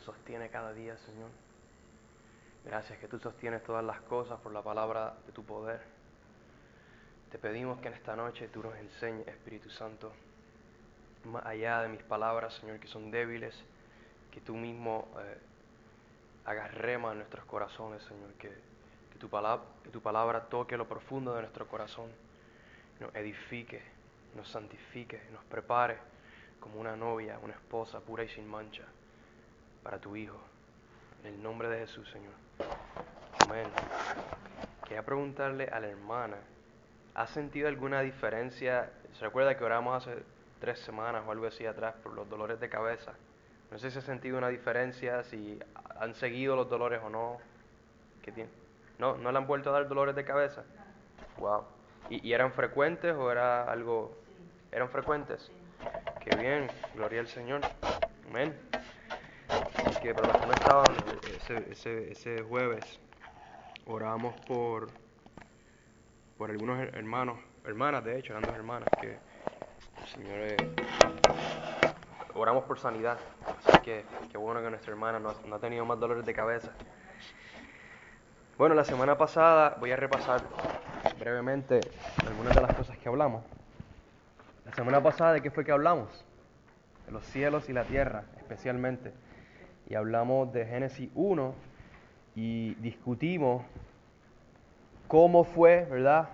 [0.00, 1.30] sostiene cada día, Señor.
[2.64, 5.80] Gracias que tú sostienes todas las cosas por la palabra de tu poder.
[7.30, 10.12] Te pedimos que en esta noche tú nos enseñes, Espíritu Santo,
[11.24, 13.54] más allá de mis palabras, Señor, que son débiles,
[14.30, 15.38] que tú mismo eh,
[16.44, 18.50] hagas rema en nuestros corazones, Señor, que,
[19.18, 22.10] tu palabra, que tu palabra toque lo profundo de nuestro corazón,
[22.98, 23.82] nos edifique,
[24.36, 25.98] nos santifique, nos prepare
[26.58, 28.84] como una novia, una esposa pura y sin mancha
[29.82, 30.38] para tu Hijo.
[31.24, 32.32] En el nombre de Jesús, Señor.
[33.44, 33.66] Amén.
[34.84, 36.36] Quería preguntarle a la hermana,
[37.14, 38.90] ¿ha sentido alguna diferencia?
[39.14, 40.22] ¿Se recuerda que oramos hace
[40.60, 43.12] tres semanas o algo así atrás por los dolores de cabeza?
[43.70, 45.58] No sé si ha sentido una diferencia, si
[45.98, 47.38] han seguido los dolores o no.
[48.22, 48.50] ¿Qué tiene?
[48.98, 49.16] ¿No?
[49.16, 50.64] ¿No le han vuelto a dar dolores de cabeza?
[51.38, 51.64] Wow.
[52.08, 54.16] ¿Y, y eran frecuentes o era algo...
[54.72, 55.50] ¿Eran frecuentes?
[56.20, 57.60] Qué bien, gloria al Señor.
[58.28, 58.69] Amén
[60.00, 60.82] que para los que no
[61.36, 62.98] ese, ese, ese jueves,
[63.86, 64.88] oramos por,
[66.38, 69.18] por algunos hermanos, hermanas de hecho, eran dos hermanas, que
[70.00, 70.56] el Señor, eh,
[72.34, 76.00] oramos por sanidad, así que qué bueno que nuestra hermana no, no ha tenido más
[76.00, 76.70] dolores de cabeza.
[78.56, 80.40] Bueno, la semana pasada voy a repasar
[81.18, 81.80] brevemente
[82.26, 83.44] algunas de las cosas que hablamos.
[84.64, 86.24] La semana pasada, ¿de qué fue que hablamos?
[87.06, 89.12] De los cielos y la tierra, especialmente
[89.90, 91.52] y hablamos de Génesis 1
[92.36, 93.64] y discutimos
[95.08, 96.28] cómo fue, ¿verdad?,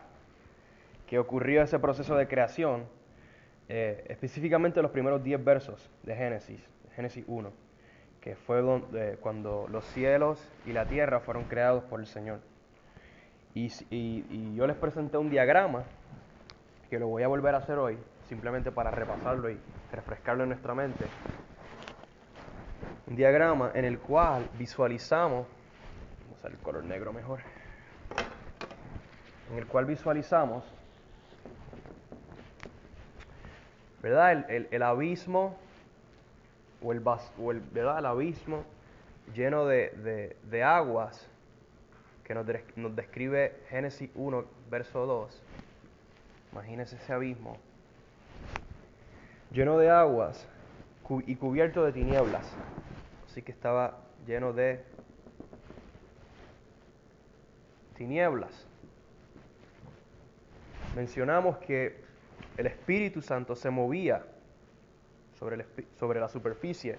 [1.06, 2.84] que ocurrió ese proceso de creación,
[3.68, 6.60] eh, específicamente los primeros 10 versos de Génesis,
[6.94, 7.50] Génesis 1,
[8.20, 12.40] que fue donde, cuando los cielos y la tierra fueron creados por el Señor.
[13.54, 15.84] Y yo les presenté un diagrama,
[16.90, 17.96] que lo voy a volver a hacer hoy,
[18.28, 19.58] simplemente para repasarlo y
[19.92, 21.06] refrescarlo en nuestra mente,
[23.06, 25.46] un diagrama en el cual visualizamos,
[26.24, 27.40] vamos a el color negro mejor,
[29.52, 30.64] en el cual visualizamos,
[34.02, 34.50] ¿verdad?
[34.50, 35.56] El, abismo
[36.82, 37.02] o el,
[37.38, 38.00] o el, ¿verdad?
[38.00, 38.64] el abismo
[39.34, 41.28] lleno de, de, de aguas
[42.24, 45.42] que nos, nos, describe Génesis 1, verso 2.
[46.52, 47.56] Imagínense ese abismo
[49.52, 50.46] lleno de aguas
[51.26, 52.52] y cubierto de tinieblas
[53.36, 54.82] así que estaba lleno de
[57.94, 58.66] tinieblas.
[60.94, 62.00] Mencionamos que
[62.56, 64.24] el Espíritu Santo se movía
[65.38, 66.96] sobre, la superficie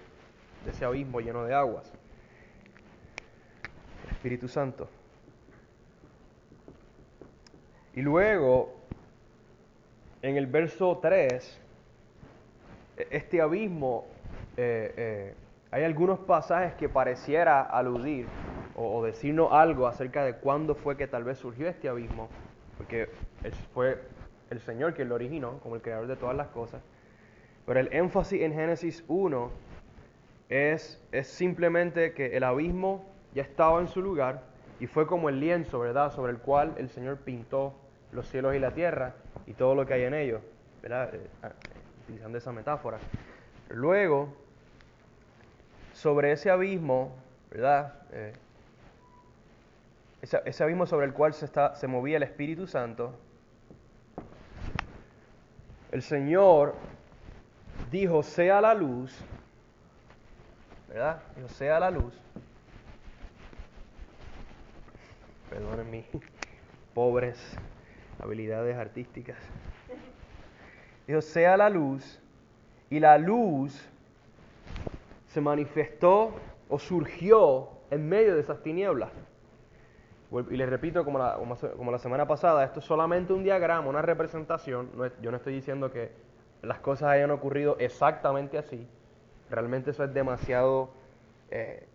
[0.63, 1.91] de ese abismo lleno de aguas.
[4.05, 4.87] El Espíritu Santo.
[7.95, 8.75] Y luego,
[10.21, 11.59] en el verso 3,
[13.09, 14.05] este abismo
[14.55, 15.35] eh, eh,
[15.71, 18.27] hay algunos pasajes que pareciera aludir
[18.75, 22.29] o, o, decirnos algo acerca de cuándo fue que tal vez surgió este abismo,
[22.77, 23.09] porque
[23.73, 24.01] fue
[24.49, 26.81] el Señor quien lo originó, como el creador de todas las cosas.
[27.65, 29.51] Pero el énfasis en Génesis 1
[30.49, 34.43] es, es simplemente que el abismo ya estaba en su lugar
[34.79, 37.73] y fue como el lienzo, ¿verdad?, sobre el cual el Señor pintó
[38.11, 40.41] los cielos y la tierra y todo lo que hay en ellos,
[40.81, 41.51] ¿verdad?, eh, ah,
[42.03, 42.99] utilizando esa metáfora.
[43.69, 44.33] Luego,
[45.97, 47.11] sobre ese abismo,
[47.49, 47.95] ¿verdad?
[48.11, 48.33] Eh,
[50.21, 53.15] ese, abismo sobre el cual se, está, se movía el Espíritu Santo,
[55.91, 56.75] el Señor
[57.89, 59.17] dijo, sea la luz,
[60.87, 61.19] ¿verdad?
[61.35, 62.13] Dijo, sea la luz.
[65.49, 66.05] Perdonen mis
[66.93, 67.57] pobres
[68.19, 69.37] habilidades artísticas.
[71.07, 72.19] Dijo, sea la luz,
[72.91, 73.89] y la luz
[75.27, 76.33] se manifestó
[76.69, 79.11] o surgió en medio de esas tinieblas.
[80.49, 81.37] Y les repito, como la,
[81.77, 84.89] como la semana pasada, esto es solamente un diagrama, una representación.
[85.21, 86.11] Yo no estoy diciendo que
[86.61, 88.87] las cosas hayan ocurrido exactamente así.
[89.49, 90.89] Realmente eso es demasiado
[91.49, 91.87] eh,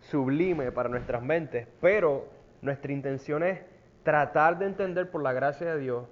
[0.00, 1.68] sublime para nuestras mentes.
[1.80, 2.26] Pero
[2.62, 3.60] nuestra intención es
[4.02, 6.06] tratar de entender por la gracia de Dios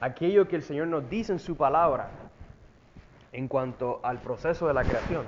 [0.00, 2.10] aquello que el Señor nos dice en su palabra
[3.32, 5.24] en cuanto al proceso de la creación.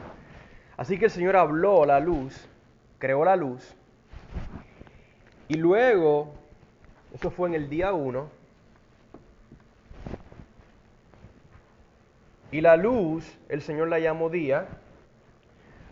[0.79, 2.49] Así que el Señor habló la luz,
[3.01, 3.75] creó la luz,
[5.49, 6.33] y luego,
[7.13, 8.31] eso fue en el día 1,
[12.53, 14.69] y la luz el Señor la llamó día,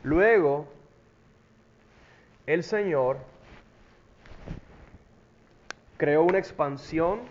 [0.05, 0.69] luego
[2.47, 3.19] el Señor
[5.97, 7.23] creó una expansión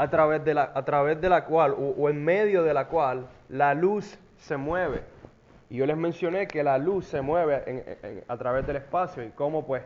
[0.00, 3.26] a través de la, a través de la cual, o, en medio de la cual,
[3.50, 5.02] la luz se mueve.
[5.68, 9.66] Y yo les mencioné que la luz se mueve a través del espacio y cómo
[9.66, 9.82] pues,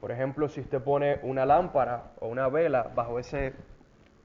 [0.00, 3.52] por ejemplo, si usted pone una lámpara o una vela bajo ese,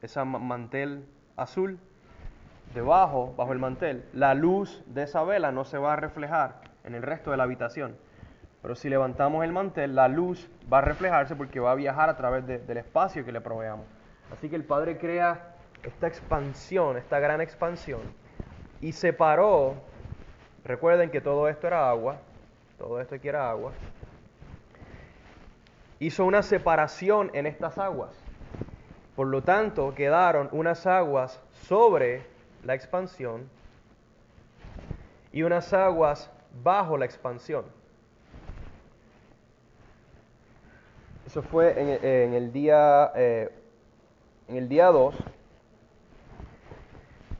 [0.03, 1.03] ese mantel
[1.35, 1.79] azul,
[2.75, 6.93] debajo, bajo el mantel, la luz de esa vela no se va a reflejar en
[6.93, 7.97] el resto de la habitación.
[8.61, 12.17] Pero si levantamos el mantel, la luz va a reflejarse porque va a viajar a
[12.17, 13.87] través del espacio que le proveamos.
[14.33, 18.01] Así que el Padre crea esta expansión, esta gran expansión,
[18.81, 19.75] y separó,
[20.65, 22.17] recuerden que todo esto era agua,
[22.77, 23.71] todo esto aquí era agua,
[25.99, 28.11] hizo una separación en estas aguas.
[29.15, 32.25] Por lo tanto, quedaron unas aguas sobre
[32.63, 33.47] la expansión
[35.31, 36.31] y unas aguas
[36.63, 37.65] bajo la expansión.
[41.27, 43.49] Eso fue en, el día eh,
[44.47, 45.15] en el día 2.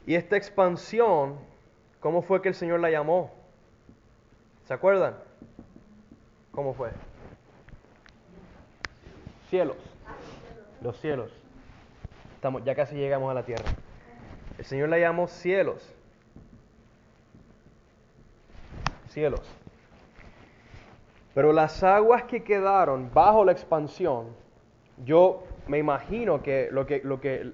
[0.06, 1.38] Y esta expansión,
[2.00, 3.32] ¿cómo fue que el Señor la llamó?
[4.64, 5.16] ¿Se acuerdan?
[6.52, 6.90] ¿Cómo fue?
[9.48, 9.76] Cielos.
[10.80, 11.32] Los cielos.
[12.36, 13.64] Estamos, ya casi llegamos a la tierra.
[14.58, 15.92] El Señor la llamó cielos.
[19.08, 19.42] Cielos.
[21.34, 24.28] Pero las aguas que quedaron bajo la expansión,
[25.04, 27.52] yo me imagino que lo que, lo que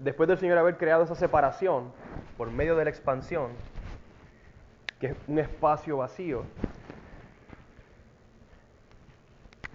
[0.00, 1.92] después del Señor haber creado esa separación
[2.36, 3.50] por medio de la expansión,
[4.98, 6.44] que es un espacio vacío,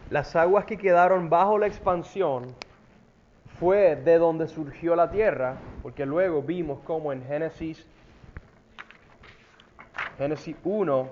[0.09, 2.55] las aguas que quedaron bajo la expansión
[3.59, 7.87] fue de donde surgió la tierra, porque luego vimos como en Génesis
[10.17, 11.09] Génesis 1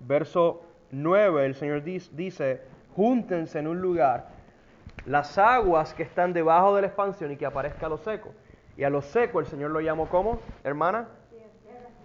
[0.00, 0.63] verso
[1.02, 2.62] 9 el Señor dice,
[2.94, 4.28] júntense en un lugar
[5.06, 8.32] las aguas que están debajo de la expansión y que aparezca lo seco.
[8.76, 11.08] Y a lo seco el Señor lo llamó como, hermana?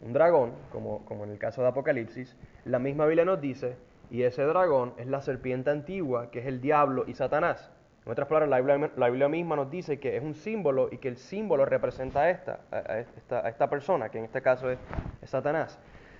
[0.00, 3.76] un dragón, como, como en el caso de Apocalipsis, la misma Biblia nos dice,
[4.10, 7.70] y ese dragón es la serpiente antigua, que es el diablo y Satanás.
[8.06, 8.48] En otras palabras,
[8.96, 12.30] la Biblia, misma nos dice que es un símbolo y que el símbolo representa a
[12.30, 14.78] esta, a esta, persona, que en este caso es,
[15.24, 15.78] Satanás.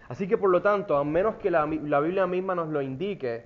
[0.09, 3.45] Así que por lo tanto, a menos que la, Biblia misma nos lo indique,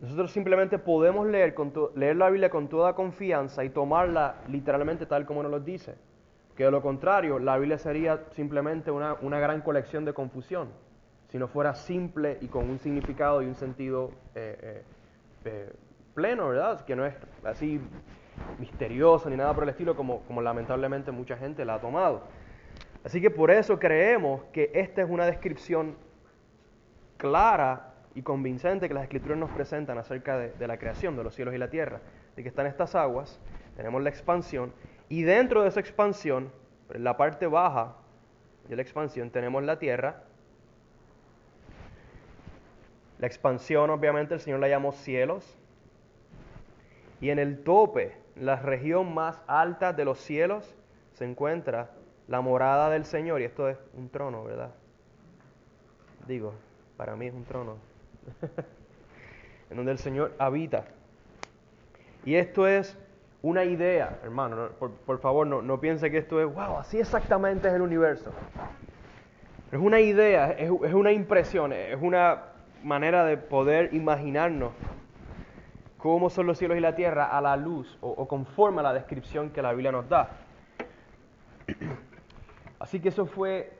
[0.00, 1.54] nosotros simplemente podemos leer,
[1.94, 5.96] leer la Biblia con toda confianza y tomarla literalmente tal como nos lo dice.
[6.56, 10.68] Que de lo contrario, la Biblia sería simplemente una, gran colección de confusión,
[11.28, 14.82] si no fuera simple y con un significado y un sentido eh, eh,
[15.44, 15.72] eh,
[16.14, 16.84] pleno, ¿verdad?
[16.84, 17.80] Que no es así
[18.58, 22.22] misterioso ni nada por el estilo como, como lamentablemente mucha gente la ha tomado.
[23.04, 25.96] Así que por eso creemos que esta es una descripción
[27.16, 31.34] clara y convincente que las escrituras nos presentan acerca de, de, la creación de los
[31.34, 32.00] cielos y la tierra,
[32.36, 33.40] de que están estas aguas,
[33.76, 34.72] tenemos la expansión,
[35.08, 36.50] y dentro de esa expansión,
[36.92, 37.96] en la parte baja
[38.68, 40.22] de la expansión, tenemos la tierra.
[43.18, 45.58] La expansión, obviamente, el Señor la llamó cielos,
[47.20, 50.74] y en el tope, la región más alta de los cielos,
[51.14, 51.90] se encuentra
[52.28, 53.40] la morada del Señor.
[53.40, 54.70] Y esto es un trono, ¿verdad?
[56.26, 56.54] digo,
[56.96, 57.76] para mí es un trono,
[59.70, 60.84] en donde el Señor habita.
[62.24, 62.96] Y esto es
[63.42, 67.74] una idea, hermano, por, favor, no, no, piense que esto es, wow, así exactamente es
[67.74, 68.32] el universo.
[69.70, 72.44] es una idea, es, una impresión, es una
[72.82, 74.72] manera de poder imaginarnos
[76.04, 79.48] cómo son los cielos y la tierra a la luz o, conforme a la descripción
[79.48, 80.28] que la Biblia nos da.
[82.78, 83.72] Así que eso fue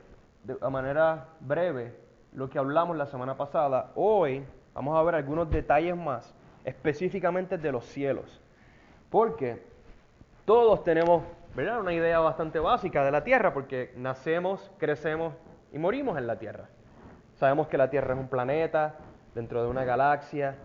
[0.43, 1.95] de manera breve
[2.33, 3.91] lo que hablamos la semana pasada.
[3.93, 8.41] Hoy vamos a ver algunos detalles más, específicamente de los cielos.
[9.11, 9.63] Porque
[10.45, 11.21] todos tenemos
[11.53, 11.79] ¿verdad?
[11.79, 15.35] una idea bastante básica de la Tierra, porque nacemos, crecemos
[15.71, 16.69] y morimos en la Tierra.
[17.35, 18.95] Sabemos que la Tierra es un planeta
[19.35, 20.55] dentro de una galaxia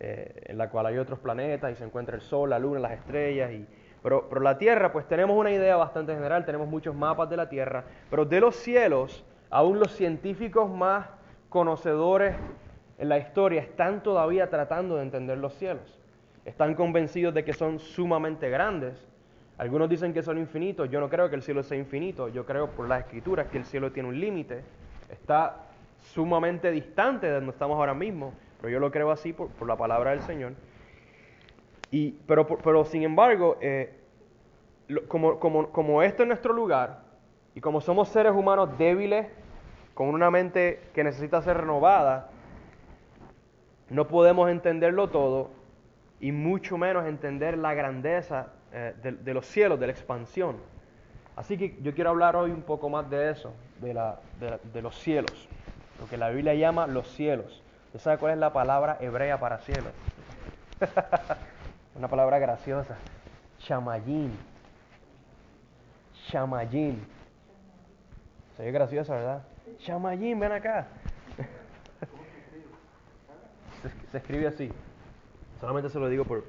[0.00, 2.92] eh, en la cual hay otros planetas y se encuentra el Sol, la Luna, las
[2.92, 3.52] estrellas.
[3.52, 3.66] Y,
[4.02, 7.48] pero, pero la Tierra, pues tenemos una idea bastante general, tenemos muchos mapas de la
[7.48, 11.08] Tierra, pero de los cielos Aún los científicos más
[11.48, 12.36] conocedores
[12.98, 15.98] en la historia están todavía tratando de entender los cielos.
[16.44, 18.94] Están convencidos de que son sumamente grandes.
[19.58, 20.88] Algunos dicen que son infinitos.
[20.88, 22.28] Yo no creo que el cielo sea infinito.
[22.28, 24.62] Yo creo por las escrituras que el cielo tiene un límite.
[25.10, 25.56] Está
[25.98, 28.32] sumamente distante de donde estamos ahora mismo.
[28.60, 30.52] Pero yo lo creo así por, la palabra del Señor.
[31.90, 33.92] Y, pero, sin embargo, eh,
[35.08, 37.02] como, como, como esto es nuestro lugar,
[37.54, 39.26] y como somos seres humanos débiles,
[39.94, 42.30] con una mente que necesita ser renovada,
[43.90, 45.50] no podemos entenderlo todo
[46.20, 50.56] y mucho menos entender la grandeza eh, de, los cielos, de la expansión.
[51.34, 54.20] Así que yo quiero hablar hoy un poco más de eso, de, la,
[54.72, 55.48] de, los cielos,
[55.98, 57.62] lo que la Biblia llama los cielos.
[57.90, 59.92] ¿Usted sabe cuál es la palabra hebrea para cielos?
[61.96, 62.96] Una palabra graciosa.
[63.58, 64.30] Shamayim.
[66.28, 67.04] Shamayim.
[68.56, 69.42] Se ve graciosa, ¿verdad?
[69.80, 70.86] Shamayim, ven acá.
[74.12, 74.70] se, escribe así.
[75.60, 76.44] Solamente se lo digo por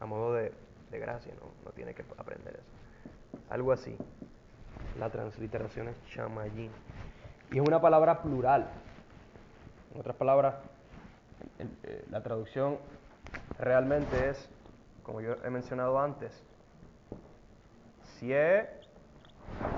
[0.00, 0.54] a modo de,
[0.90, 1.50] gracia, ¿no?
[1.66, 3.42] no tiene que aprender eso.
[3.50, 3.94] Algo así.
[4.98, 6.70] La transliteración es Shamayim.
[7.50, 8.70] Y es una palabra plural.
[9.92, 10.54] En otras palabras,
[11.58, 12.78] eh, la traducción
[13.58, 14.48] realmente es,
[15.02, 16.42] como yo he mencionado antes,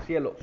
[0.04, 0.36] cielos.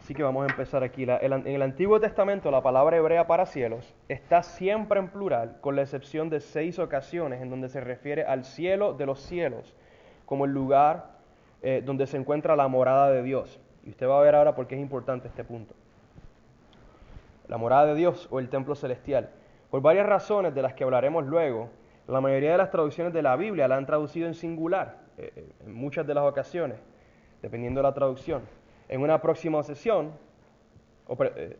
[0.00, 1.04] Así que vamos a empezar aquí.
[1.04, 5.82] en el Antiguo Testamento la palabra hebrea para cielos está siempre en plural, con la
[5.82, 9.74] excepción de seis ocasiones en donde se refiere al cielo de los cielos,
[10.26, 11.12] como el lugar
[11.62, 13.60] eh, donde se encuentra la morada de Dios.
[13.82, 15.74] Y usted va a ver ahora por qué es importante este punto.
[17.48, 19.30] La morada de Dios o el templo celestial.
[19.70, 21.68] Por varias razones de las que hablaremos luego,
[22.06, 25.52] la mayoría de las traducciones de la Biblia la han traducido en singular, eh, eh,
[25.64, 26.78] en muchas de las ocasiones,
[27.40, 28.42] dependiendo de la traducción
[28.88, 30.12] en una próxima sesión,
[31.18, 31.58] eh,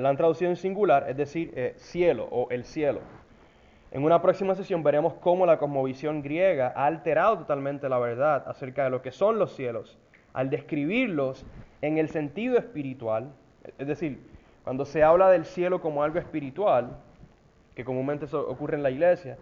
[0.00, 3.00] la han traducido en singular, es decir, cielo o el cielo.
[3.90, 8.84] En una próxima sesión veremos cómo la cosmovisión griega ha alterado totalmente la verdad acerca
[8.84, 9.98] de lo que son los cielos,
[10.32, 11.46] al describirlos
[11.82, 13.32] en el sentido espiritual,
[13.78, 14.20] es decir,
[14.66, 16.96] cuando se habla del cielo como algo espiritual,
[17.76, 19.38] que comúnmente ocurre en la iglesia,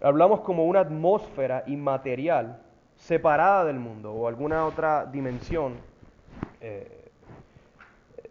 [0.00, 2.62] hablamos como una atmósfera inmaterial
[2.94, 5.74] separada del mundo o alguna otra dimensión
[6.60, 7.10] eh,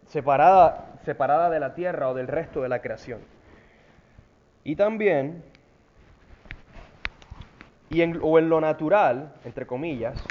[0.06, 3.20] separada, separada de la tierra o del resto de la creación.
[4.64, 5.44] Y también,
[7.90, 10.24] y en, o en lo natural, entre comillas,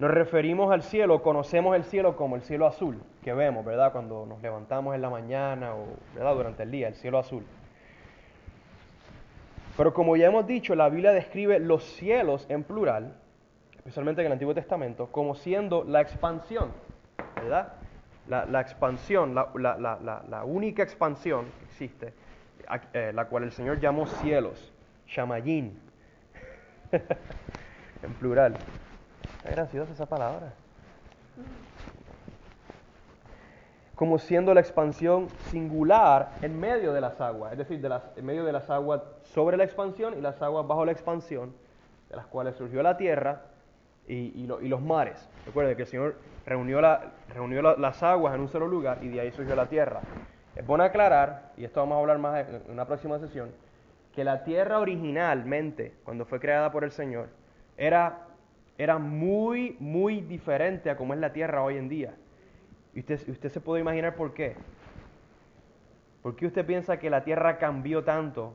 [0.00, 3.92] nos referimos al cielo, conocemos el cielo como el cielo azul que vemos, ¿verdad?
[3.92, 6.34] Cuando nos levantamos en la mañana o ¿verdad?
[6.34, 7.44] durante el día, el cielo azul.
[9.76, 13.14] Pero como ya hemos dicho, la Biblia describe los cielos en plural,
[13.76, 16.72] especialmente en el Antiguo Testamento, como siendo la expansión,
[17.36, 17.74] ¿verdad?
[18.28, 22.12] La, expansión, la, única expansión que existe,
[22.92, 24.72] eh, la cual el Señor llamó cielos,
[25.06, 25.80] Shamayín,
[28.02, 28.54] en plural.
[29.38, 30.52] Está graciosa esa palabra.
[34.00, 38.52] Como siendo la expansión singular en medio de las aguas, es decir, en medio de
[38.52, 41.52] las aguas sobre la expansión y las aguas bajo la expansión,
[42.08, 43.42] de las cuales surgió la tierra
[44.08, 45.28] y, los mares.
[45.44, 46.14] Recuerden que el Señor
[46.46, 46.80] reunió,
[47.34, 50.00] reunió las aguas en un solo lugar y de ahí surgió la tierra.
[50.56, 53.50] Es bueno aclarar, y esto vamos a hablar más en una próxima sesión,
[54.14, 57.28] que la tierra originalmente, cuando fue creada por el Señor,
[57.76, 58.28] era,
[58.78, 62.14] era muy, muy diferente a como es la tierra hoy en día.
[63.00, 64.56] Usted se puede imaginar por qué.
[66.22, 68.54] ¿Por qué usted piensa que la tierra cambió tanto?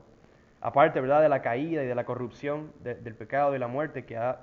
[0.60, 4.16] Aparte, ¿verdad?, de la caída y de la corrupción, del pecado y la muerte que
[4.16, 4.40] ha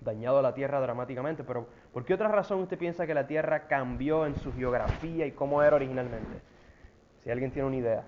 [0.00, 1.44] dañado a la tierra dramáticamente.
[1.44, 5.32] Pero ¿Por qué otra razón usted piensa que la Tierra cambió en su geografía y
[5.32, 6.40] cómo era originalmente?
[7.22, 8.04] Si alguien tiene una idea.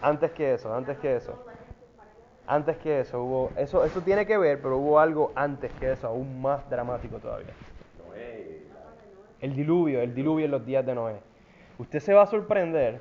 [0.00, 1.44] Antes que eso, antes que eso.
[2.52, 6.08] Antes que eso, hubo, eso, eso tiene que ver, pero hubo algo antes que eso,
[6.08, 7.54] aún más dramático todavía.
[9.40, 11.16] El diluvio, el diluvio en los días de Noé.
[11.78, 13.00] Usted se va a sorprender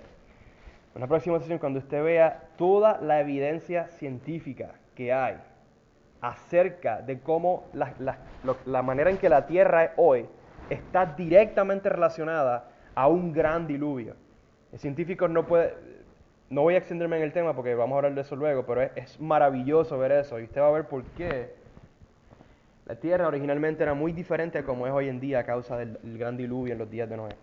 [0.96, 5.36] en la próxima sesión cuando usted vea toda la evidencia científica que hay
[6.22, 7.94] acerca de cómo la,
[8.66, 10.28] la manera en que la Tierra es hoy
[10.70, 14.16] está directamente relacionada a un gran diluvio.
[14.72, 15.91] El científico no puede,
[16.52, 18.82] no voy a extenderme en el tema porque vamos a hablar de eso luego, pero
[18.82, 21.56] es, maravilloso ver eso y usted va a ver por qué
[22.86, 25.98] la Tierra originalmente era muy diferente a como es hoy en día a causa del,
[26.04, 27.36] gran diluvio en los días de Noé.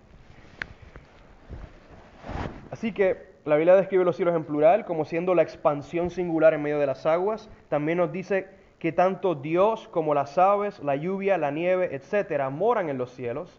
[2.70, 6.60] Así que la Biblia describe los cielos en plural como siendo la expansión singular en
[6.60, 7.48] medio de las aguas.
[7.70, 8.46] También nos dice
[8.78, 13.58] que tanto Dios como las aves, la lluvia, la nieve, etcétera, moran en los cielos,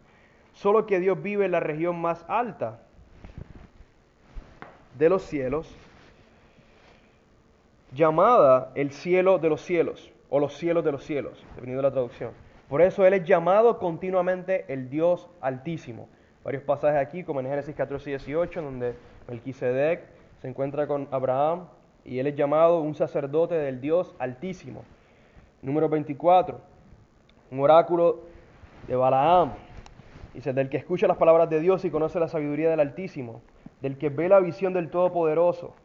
[0.54, 2.82] solo que Dios vive en la región más alta
[5.00, 5.74] de los cielos,
[7.94, 11.94] llamada el cielo de los cielos, o los cielos de los cielos, dependiendo de la
[11.94, 12.32] traducción.
[12.68, 16.08] Por eso Él es llamado continuamente el Dios Altísimo.
[16.44, 18.94] Varios pasajes aquí, como en Génesis 14 y 18, donde
[19.28, 20.04] Melquisedec
[20.42, 21.68] se encuentra con Abraham
[22.06, 24.84] y Él es llamado un sacerdote del Dios Altísimo.
[25.62, 26.60] Número 24,
[27.52, 28.20] un oráculo
[28.88, 29.54] de Balaam.
[30.34, 33.42] Dice, del que escucha las palabras de Dios y conoce la sabiduría del Altísimo,
[33.82, 35.76] del que ve la visión del Todopoderoso,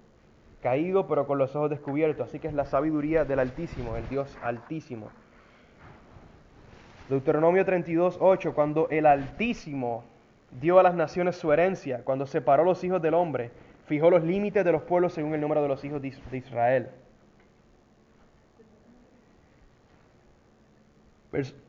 [0.63, 2.29] caído pero con los ojos descubiertos.
[2.29, 5.11] Así que es la sabiduría del Altísimo, el Dios Altísimo.
[7.09, 10.05] Deuteronomio 32, 8, cuando el Altísimo
[10.61, 13.51] dio a las naciones su herencia, cuando separó los hijos del hombre,
[13.87, 16.89] fijó los límites de los pueblos según el número de los hijos de Israel.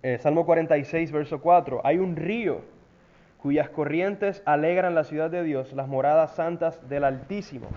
[0.04, 1.82] Eh, Salmo 46, verso 4.
[1.84, 2.62] Hay un río
[3.46, 7.68] cuyas corrientes alegran la ciudad de Dios, las moradas santas del Altísimo.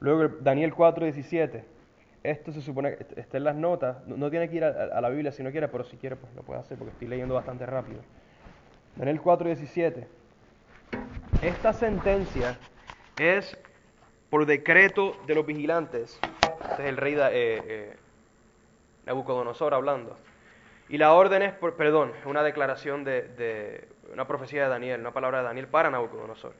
[0.00, 1.62] Luego Daniel 4, 17.
[2.22, 3.98] Esto se supone que está en las notas.
[4.06, 6.42] No, tiene que ir a, la Biblia si no quiere, pero si quiere, pues lo
[6.42, 8.00] puede hacer porque estoy leyendo bastante rápido.
[8.96, 10.08] Daniel 4, 17.
[11.42, 12.56] Esta sentencia
[13.18, 13.58] es
[14.30, 16.18] por decreto de los vigilantes.
[16.70, 17.96] Este es el rey de, eh, eh,
[19.04, 20.16] Nabucodonosor hablando.
[20.88, 25.38] Y la orden es, por, perdón, una declaración de, una profecía de Daniel, una palabra
[25.38, 26.54] de Daniel para Nabucodonosor.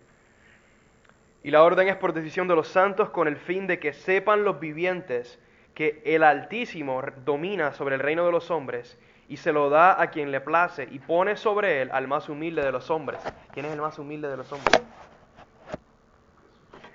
[1.45, 4.43] Y la orden es por decisión de los santos con el fin de que sepan
[4.43, 5.39] los vivientes
[5.75, 10.11] que el Altísimo domina sobre el reino de los hombres y se lo da a
[10.11, 13.21] quien le place y pone sobre él al más humilde de los hombres.
[13.53, 14.83] ¿Quién es el más humilde de los hombres?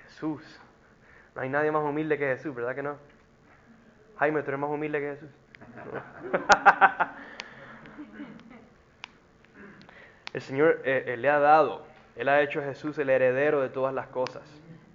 [0.08, 0.60] Jesús.
[1.34, 2.98] No hay nadie más humilde que Jesús, ¿verdad que no?
[4.18, 5.30] Jaime, ¿tú eres más humilde que Jesús?
[10.34, 11.84] El Señor eh, eh, le ha dado,
[12.16, 14.44] Él ha hecho a Jesús el heredero de todas las cosas,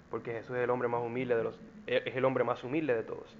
[0.09, 2.95] porque Jesús es el hombre más humilde de los, eh, es el hombre más humilde
[2.95, 3.35] de todos.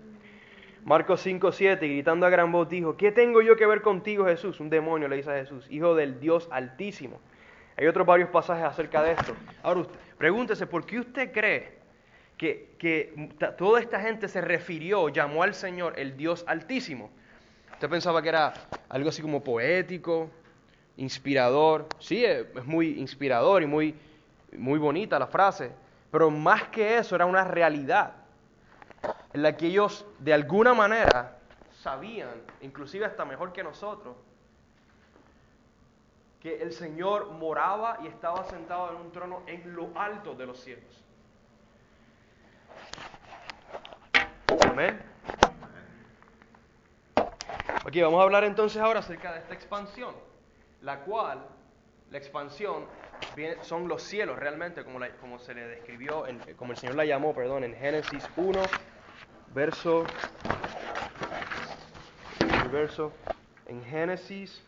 [0.85, 4.59] Marcos 5, 7, gritando a gran voz, dijo, ¿qué tengo yo que ver contigo, Jesús?
[4.59, 7.19] Un demonio le dice a Jesús, hijo del Dios altísimo.
[7.75, 9.33] Hay otros varios pasajes acerca de esto.
[9.63, 11.79] Ahora, usted, pregúntese, ¿por qué usted cree
[12.37, 17.09] que, que toda esta gente se refirió, llamó al Señor el Dios altísimo?
[17.77, 18.55] Usted pensaba que era
[18.89, 20.31] algo así como poético,
[20.95, 21.87] inspirador.
[21.99, 23.93] Sí, es muy inspirador y muy,
[24.53, 25.71] muy bonita la frase,
[26.09, 28.15] pero más que eso era una realidad
[29.31, 31.37] en la que ellos de alguna manera
[31.83, 34.15] sabían, inclusive hasta mejor que nosotros,
[36.41, 40.59] que el Señor moraba y estaba sentado en un trono en lo alto de los
[40.59, 41.03] cielos.
[44.67, 45.16] Amén.
[47.88, 50.13] Ok, vamos a hablar entonces ahora acerca de esta expansión,
[50.82, 51.47] la cual,
[52.12, 52.84] la expansión,
[53.62, 56.26] son los cielos realmente, como, se le describió,
[56.58, 58.62] como el Señor la llamó, perdón, en Génesis 1,
[59.54, 60.06] verso,
[62.73, 63.13] verso,
[63.67, 64.62] en Génesis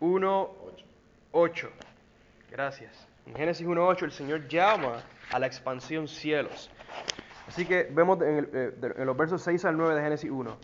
[0.00, 0.50] 1,
[1.32, 1.70] 8.
[2.50, 3.08] Gracias.
[3.24, 6.70] En Génesis 1.8 el Señor llama a la expansión cielos.
[7.46, 10.56] Así que vemos eh, en, los versos 6 al 9 de Génesis 1.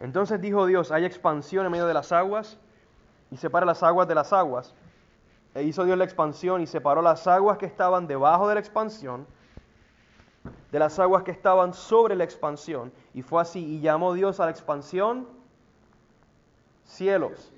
[0.00, 2.58] Entonces dijo Dios, hay expansión en medio de las aguas
[3.30, 4.74] y separa las aguas de las aguas.
[5.54, 9.26] E hizo Dios la expansión y separó las aguas que estaban debajo de la expansión
[10.72, 12.92] de las aguas que estaban sobre la expansión.
[13.12, 13.60] Y fue así.
[13.60, 15.28] Y llamó Dios a la expansión
[16.84, 17.52] cielos.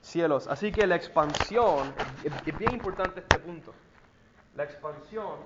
[0.00, 0.48] Cielos.
[0.48, 1.92] Así que la expansión,
[2.24, 3.74] es bien importante este punto.
[4.56, 5.36] La expansión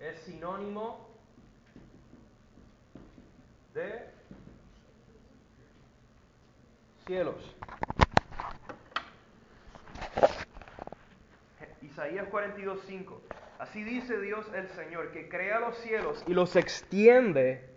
[0.00, 1.06] es sinónimo
[3.74, 4.10] de
[7.06, 7.36] cielos.
[11.82, 13.20] Isaías 42:5.
[13.58, 17.68] Así dice Dios el Señor, que crea los cielos y los extiende,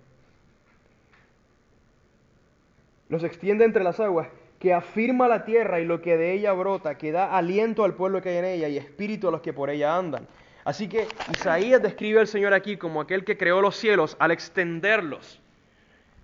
[3.10, 6.98] los extiende entre las aguas, que afirma la tierra y lo que de ella brota,
[6.98, 9.70] que da aliento al pueblo que hay en ella y espíritu a los que por
[9.70, 10.26] ella andan.
[10.66, 15.42] Así que Isaías describe al Señor aquí como aquel que creó los cielos al extenderlos.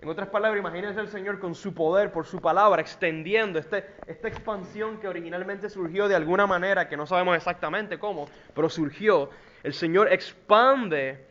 [0.02, 4.30] En otras palabras, imagínense el Señor con su poder, por su palabra, extendiendo este, esta
[4.30, 9.30] expansión que originalmente surgió de alguna manera, que no sabemos exactamente cómo, pero surgió.
[9.62, 11.25] El Señor expande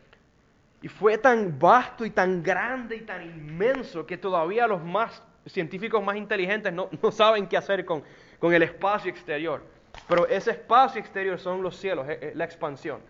[0.83, 6.05] y fue tan vasto y tan grande y tan inmenso que todavía los más científicos
[6.05, 8.05] más inteligentes no, saben qué hacer con
[8.53, 9.78] el espacio exterior.
[10.07, 13.01] Pero ese espacio exterior son los cielos, es, la expansión.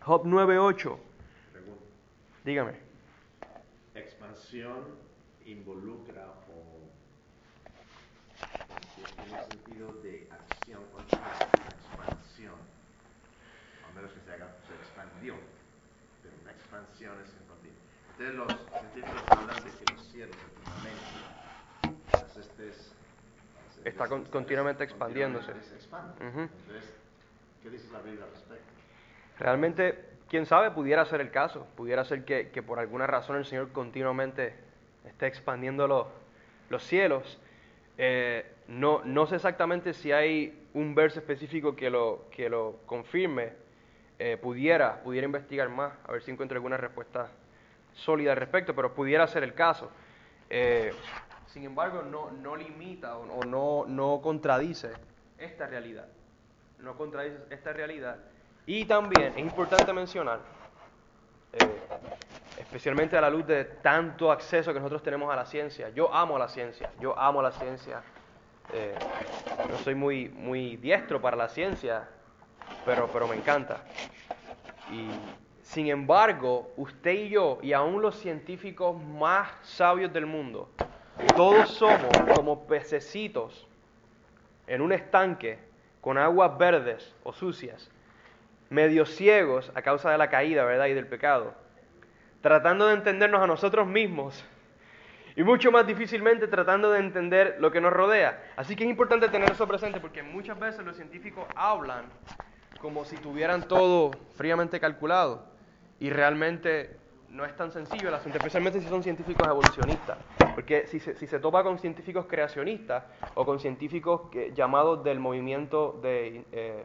[0.00, 0.98] Job 9.8.
[2.44, 2.92] Dígame
[5.46, 6.82] involucra o
[9.22, 10.82] en el sentido de acción
[11.72, 12.54] expansión,
[13.88, 15.36] a menos que se, haga, se expandió,
[16.22, 17.78] pero una expansión es continua.
[18.12, 22.92] Entonces los científicos hablan de que los cielos, el las estés,
[23.84, 25.52] está continuamente expandiéndose.
[25.52, 26.94] Entonces,
[27.62, 28.64] ¿qué dice la Biblia al respecto?
[29.38, 33.70] Realmente quién sabe, pudiera ser el caso, pudiera ser que, por alguna razón el Señor
[33.72, 34.54] continuamente
[35.06, 35.86] esté expandiendo
[36.70, 37.38] los, cielos.
[37.98, 43.60] Eh, no, no, sé exactamente si hay un verso específico que lo, que lo confirme.
[44.18, 47.28] Eh, pudiera, pudiera investigar más, a ver si encuentro alguna respuesta
[47.94, 49.90] sólida al respecto, pero pudiera ser el caso.
[50.48, 50.92] Eh,
[51.46, 54.90] sin embargo, no, no limita o, no, no contradice
[55.38, 56.08] esta realidad.
[56.78, 58.16] No contradice esta realidad
[58.66, 60.38] y también es importante mencionar,
[61.52, 61.58] eh,
[62.58, 66.38] especialmente a la luz de tanto acceso que nosotros tenemos a la ciencia, yo amo
[66.38, 68.02] la ciencia, yo amo la ciencia.
[68.72, 68.94] Eh,
[69.68, 72.08] no soy muy, muy diestro para la ciencia,
[72.84, 73.82] pero, pero me encanta.
[74.92, 75.08] Y
[75.62, 80.70] sin embargo, usted y yo, y aún los científicos más sabios del mundo,
[81.36, 83.66] todos somos como pececitos
[84.66, 85.58] en un estanque
[86.00, 87.90] con aguas verdes o sucias
[88.72, 90.86] medio ciegos a causa de la caída, ¿verdad?
[90.86, 91.54] Y del pecado,
[92.40, 94.42] tratando de entendernos a nosotros mismos
[95.36, 98.42] y mucho más difícilmente tratando de entender lo que nos rodea.
[98.56, 102.06] Así que es importante tener eso presente porque muchas veces los científicos hablan
[102.80, 105.44] como si tuvieran todo fríamente calculado
[106.00, 106.96] y realmente
[107.28, 110.18] no es tan sencillo el asunto, especialmente si son científicos evolucionistas.
[110.54, 115.18] Porque si se, si se topa con científicos creacionistas o con científicos que, llamados del
[115.18, 116.84] movimiento de eh,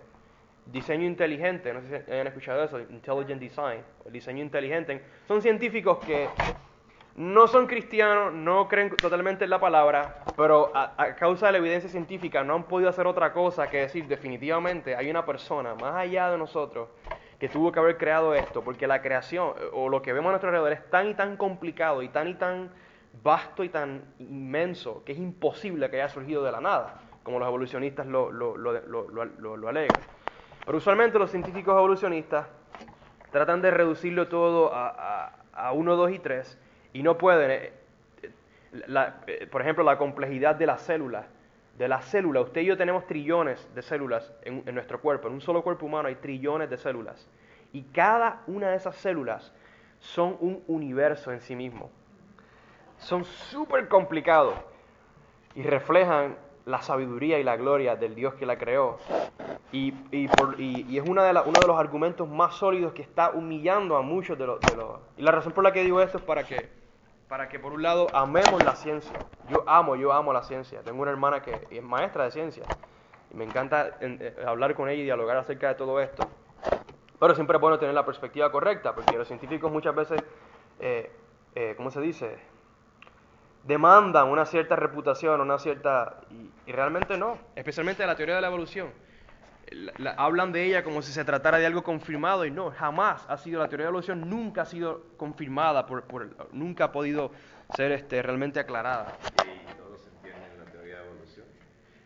[0.71, 5.99] diseño inteligente, no sé si hayan escuchado eso, intelligent design, el diseño inteligente, son científicos
[6.05, 6.29] que
[7.15, 11.89] no son cristianos, no creen totalmente en la palabra, pero a, causa de la evidencia
[11.89, 16.29] científica no han podido hacer otra cosa que decir definitivamente hay una persona más allá
[16.29, 16.89] de nosotros
[17.39, 20.49] que tuvo que haber creado esto, porque la creación o lo que vemos a nuestro
[20.49, 22.71] alrededor es tan y tan complicado y tan y tan
[23.23, 27.47] vasto y tan inmenso que es imposible que haya surgido de la nada, como los
[27.47, 28.77] evolucionistas lo, lo, lo,
[29.57, 30.01] lo alegan.
[30.65, 32.47] Pero usualmente los científicos evolucionistas
[33.31, 36.59] tratan de reducirlo todo a, a, 1, 2 y 3
[36.91, 37.51] y no pueden.
[37.51, 37.73] Eh,
[39.27, 41.25] eh, por ejemplo, la complejidad de las células.
[41.77, 45.27] De las células, usted y yo tenemos trillones de células en, en nuestro cuerpo.
[45.27, 47.29] En un solo cuerpo humano hay trillones de células.
[47.71, 49.53] Y cada una de esas células
[49.99, 51.91] son un universo en sí mismo.
[52.99, 54.55] Son súper complicados
[55.55, 58.97] y reflejan la sabiduría y la gloria del Dios que la creó.
[59.71, 63.31] Y, y, por, y, es una de uno de los argumentos más sólidos que está
[63.31, 64.99] humillando a muchos de los, de los...
[65.17, 66.69] Y la razón por la que digo esto es para que,
[67.27, 69.17] para que por un lado amemos la ciencia.
[69.49, 70.81] Yo amo, yo amo la ciencia.
[70.81, 72.63] Tengo una hermana que es maestra de ciencia.
[73.31, 76.27] Y me encanta eh, hablar con ella y dialogar acerca de todo esto.
[77.19, 80.21] Pero siempre es bueno tener la perspectiva correcta, porque los científicos muchas veces,
[80.79, 81.11] eh,
[81.55, 82.37] eh, ¿cómo se dice?
[83.67, 86.21] Demandan una cierta reputación, una cierta...
[86.65, 88.89] Y, realmente no, especialmente la teoría de la evolución.
[90.17, 93.61] hablan de ella como si se tratara de algo confirmado y no, jamás ha sido,
[93.61, 96.05] la teoría de la evolución nunca ha sido confirmada, por,
[96.53, 97.31] nunca ha podido
[97.75, 99.17] ser este, realmente aclarada.
[99.43, 101.45] ¿Y todos entienden la teoría de la evolución?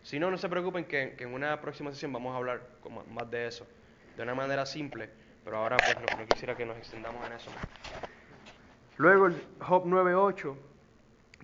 [0.02, 2.60] Si no, no se preocupen que, en una próxima sesión vamos a hablar
[3.08, 3.66] más de eso,
[4.16, 5.10] de una manera simple,
[5.44, 7.50] pero ahora pues no, quisiera que nos extendamos en eso.
[8.96, 10.71] Luego el Job 9.8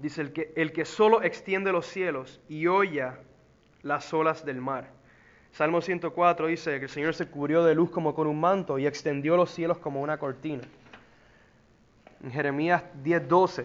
[0.01, 3.19] Dice el que, el que solo extiende los cielos y hoya
[3.83, 4.91] las olas del mar,
[5.53, 8.87] Salmo 104 dice que el Señor se cubrió de luz como con un manto y
[8.87, 10.63] extendió los cielos como una cortina.
[12.23, 13.65] En Jeremías 10:12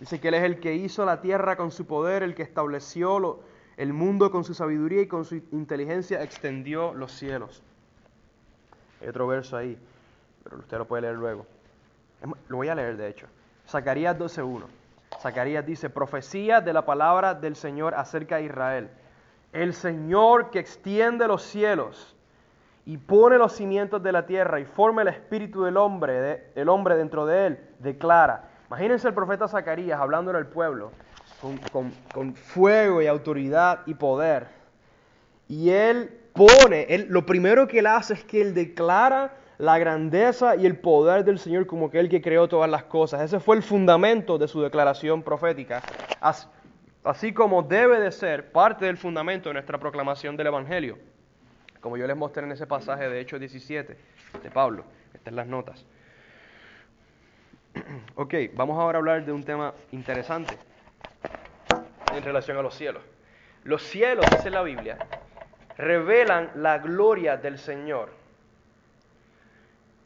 [0.00, 3.40] dice que Él es el que hizo la tierra con su poder, el que estableció
[3.76, 7.62] el mundo con su sabiduría y con su inteligencia extendió los cielos.
[9.00, 9.76] Hay otro verso ahí,
[10.44, 11.46] pero usted lo puede leer luego.
[12.48, 13.26] Lo voy a leer de hecho.
[13.68, 14.83] Zacarías 12:1.
[15.20, 18.90] Zacarías dice, profecía de la palabra del Señor acerca de Israel.
[19.52, 22.16] El Señor que extiende los cielos
[22.86, 26.96] y pone los cimientos de la tierra y forma el espíritu del hombre, el hombre
[26.96, 28.48] dentro de él, declara.
[28.66, 30.90] Imagínense el profeta Zacarías hablando en el pueblo
[31.72, 34.48] con, con, fuego y autoridad y poder.
[35.48, 39.32] Y él pone, lo primero que él hace es que él declara
[39.64, 43.22] la grandeza y el poder del Señor como que Él que creó todas las cosas.
[43.22, 45.82] Ese fue el fundamento de su declaración profética,
[47.02, 50.98] así, como debe de ser parte del fundamento de nuestra proclamación del Evangelio,
[51.80, 53.96] como yo les mostré en ese pasaje de Hechos 17
[54.42, 54.84] de Pablo.
[55.14, 55.84] Estas son las notas.
[58.16, 60.56] Ok, vamos ahora a hablar de un tema interesante
[62.14, 63.02] en relación a los cielos.
[63.64, 64.98] Los cielos, dice la Biblia,
[65.76, 68.23] revelan la gloria del Señor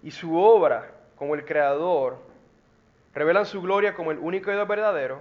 [0.03, 2.19] y su obra como el creador
[3.15, 5.21] revelan su gloria como el único y verdadero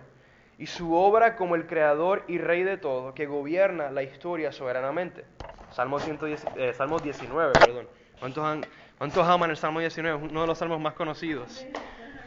[0.57, 5.25] y su obra como el creador y rey de todo que gobierna la historia soberanamente.
[5.71, 7.87] Salmo, 110, eh, Salmo 19, perdón.
[8.19, 10.27] ¿Cuántos, ¿Cuántos aman el Salmo 19?
[10.29, 11.65] Uno de los salmos más conocidos.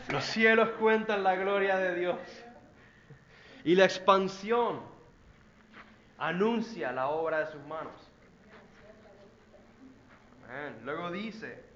[0.09, 2.19] Los cielos cuentan la gloria de Dios.
[3.65, 4.81] Y la expansión
[6.19, 7.93] anuncia la obra de sus manos.
[10.85, 11.70] Luego dice,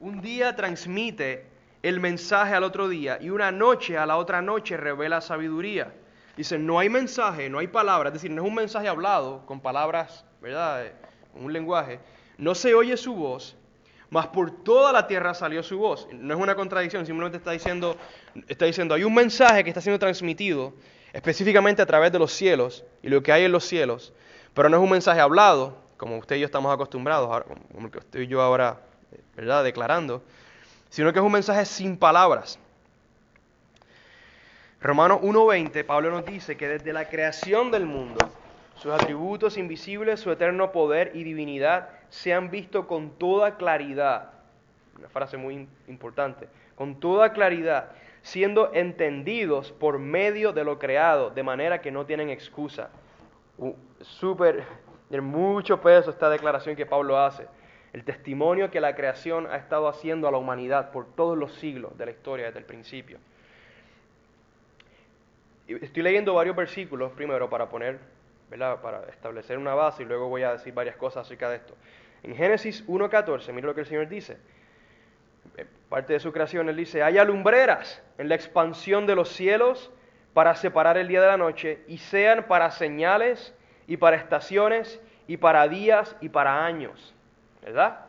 [0.00, 1.46] un día transmite
[1.82, 5.92] el mensaje al otro día y una noche a la otra noche revela sabiduría.
[6.36, 9.60] Dice, no hay mensaje, no hay palabras, es decir, no es un mensaje hablado con
[9.60, 10.86] palabras, ¿verdad?
[10.86, 10.92] Eh,
[11.34, 12.00] un lenguaje.
[12.38, 13.56] No se oye su voz,
[14.08, 16.08] mas por toda la tierra salió su voz.
[16.12, 17.96] No es una contradicción, simplemente está diciendo,
[18.48, 20.72] está diciendo, hay un mensaje que está siendo transmitido
[21.12, 24.14] específicamente a través de los cielos y lo que hay en los cielos,
[24.54, 27.98] pero no es un mensaje hablado, como usted y yo estamos acostumbrados, como el que
[27.98, 28.80] estoy yo ahora
[29.36, 29.64] ¿verdad?
[29.64, 30.22] Declarando,
[30.88, 32.58] sino que es un mensaje sin palabras.
[34.80, 38.18] Romanos 1.20, Pablo nos dice que desde la creación del mundo,
[38.76, 44.30] sus atributos invisibles, su eterno poder y divinidad se han visto con toda claridad.
[44.98, 46.48] Una frase muy importante.
[46.76, 47.92] Con toda claridad,
[48.22, 52.88] siendo entendidos por medio de lo creado, de manera que no tienen excusa.
[53.58, 54.64] Uh, Súper,
[55.10, 57.46] de mucho peso esta declaración que Pablo hace
[57.92, 61.96] el testimonio que la creación ha estado haciendo a la humanidad por todos los siglos
[61.98, 63.18] de la historia desde el principio.
[65.66, 67.98] Estoy leyendo varios versículos primero para poner,
[68.48, 71.76] para establecer una base y luego voy a decir varias cosas acerca de esto.
[72.22, 74.36] En Génesis 1.14, mira lo que el Señor dice.
[75.56, 79.90] Eh, parte de su creación, Él dice, hay alumbreras en la expansión de los cielos
[80.32, 83.54] para separar el día de la noche y sean para señales
[83.86, 87.14] y para estaciones y para días y para años
[87.62, 88.06] ¿verdad?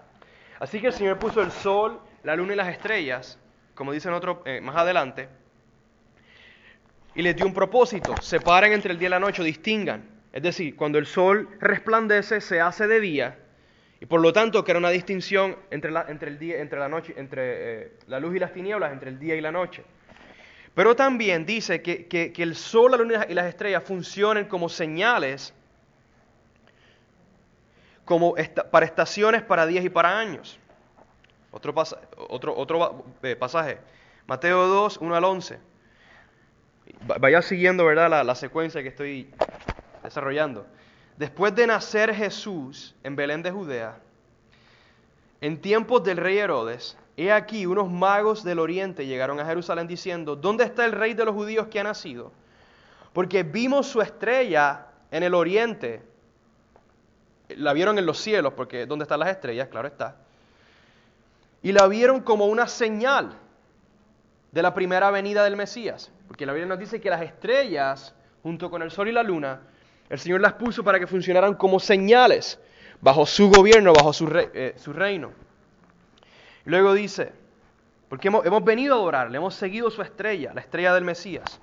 [0.59, 3.39] Así que el Señor puso el sol, la luna y las estrellas,
[3.73, 5.27] como dicen otro, eh, más adelante,
[7.15, 10.07] y les dio un propósito, separen entre el día y la noche, distingan.
[10.31, 13.37] Es decir, cuando el sol resplandece, se hace de día,
[13.99, 16.87] y por lo tanto que era una distinción entre la, entre el día, entre la
[16.87, 17.41] noche, entre
[17.83, 19.83] eh, la luz y las tinieblas, entre el día y la noche.
[20.73, 25.53] Pero también dice que, que el sol, la luna y las estrellas funcionen como señales
[28.11, 28.35] como
[28.71, 30.59] para estaciones, para días y para años.
[31.49, 31.73] Otro,
[33.23, 33.79] eh, pasaje,
[34.27, 35.59] Mateo 2, 1 al 11.
[37.21, 38.09] Vaya siguiendo ¿verdad?
[38.09, 39.33] La, la secuencia que estoy
[40.03, 40.67] desarrollando.
[41.15, 43.97] Después de nacer Jesús en Belén de Judea,
[45.39, 50.35] en tiempos del rey Herodes, he aquí unos magos del oriente llegaron a Jerusalén diciendo,
[50.35, 52.33] ¿dónde está el rey de los judíos que ha nacido?
[53.13, 56.10] Porque vimos su estrella en el oriente
[57.57, 59.67] la vieron en los cielos, porque ¿dónde están las estrellas?
[59.69, 60.15] Claro está.
[61.63, 63.33] Y la vieron como una señal
[64.51, 66.11] de la primera venida del Mesías.
[66.27, 69.61] Porque la Biblia nos dice que las estrellas, junto con el sol y la luna,
[70.09, 72.59] el Señor las puso para que funcionaran como señales
[72.99, 75.31] bajo su gobierno, bajo su, eh, reino.
[76.65, 77.33] Y luego dice,
[78.09, 81.59] porque hemos, hemos venido a adorarle, hemos seguido su estrella, la estrella del Mesías.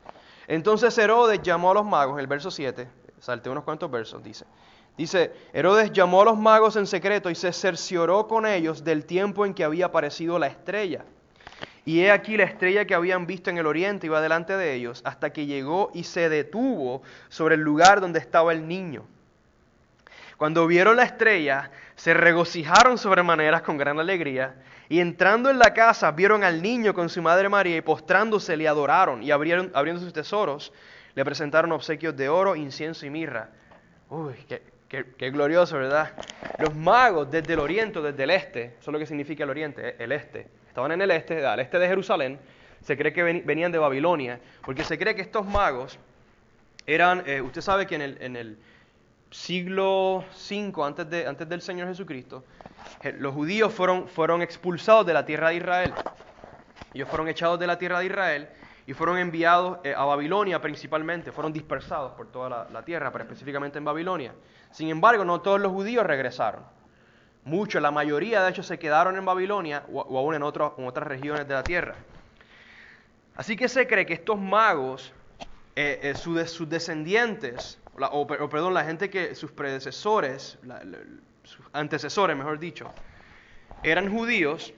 [0.46, 2.88] Entonces Herodes llamó a los magos, en el verso 7,
[3.20, 4.46] salte unos cuantos versos, dice,
[4.98, 9.46] Dice, Herodes llamó a los magos en secreto y se cercioró con ellos del tiempo
[9.46, 11.04] en que había aparecido la estrella.
[11.84, 15.00] Y he aquí la estrella que habían visto en el oriente iba delante de ellos
[15.04, 19.06] hasta que llegó y se detuvo sobre el lugar donde estaba el niño.
[20.36, 24.56] Cuando vieron la estrella, se regocijaron sobremaneras con gran alegría,
[24.88, 28.66] y entrando en la casa vieron al niño con su madre María, y postrándose le
[28.66, 30.72] adoraron, y abriendo sus tesoros,
[31.14, 33.50] le presentaron obsequios de oro, incienso y mirra.
[34.10, 36.12] Uy, qué, qué, glorioso, ¿verdad?
[36.58, 39.96] Los magos desde el oriente, desde el este, eso es lo que significa el oriente,
[40.02, 42.38] el este, estaban en el este, al este de Jerusalén,
[42.82, 45.98] se cree que venían de Babilonia, porque se cree que estos magos
[46.86, 48.58] eran, eh, usted sabe que en el,
[49.30, 52.44] siglo V antes, de, antes del Señor Jesucristo,
[53.02, 55.92] eh, los judíos fueron, fueron expulsados de la tierra de Israel.
[56.94, 58.48] Ellos fueron echados de la tierra de Israel
[58.88, 63.76] y fueron enviados eh, a Babilonia principalmente, fueron dispersados por toda la, tierra, pero específicamente
[63.76, 64.32] en Babilonia.
[64.70, 66.62] Sin embargo, no todos los judíos regresaron.
[67.44, 71.54] Muchos, la mayoría de hecho se quedaron en Babilonia o, aún en, otras regiones de
[71.54, 71.94] la tierra.
[73.36, 75.12] Así que se cree que estos magos,
[75.74, 80.58] eh, eh, sus, descendientes, o, perdón, la gente que sus predecesores,
[81.44, 82.90] sus antecesores, mejor dicho,
[83.82, 84.74] eran judíos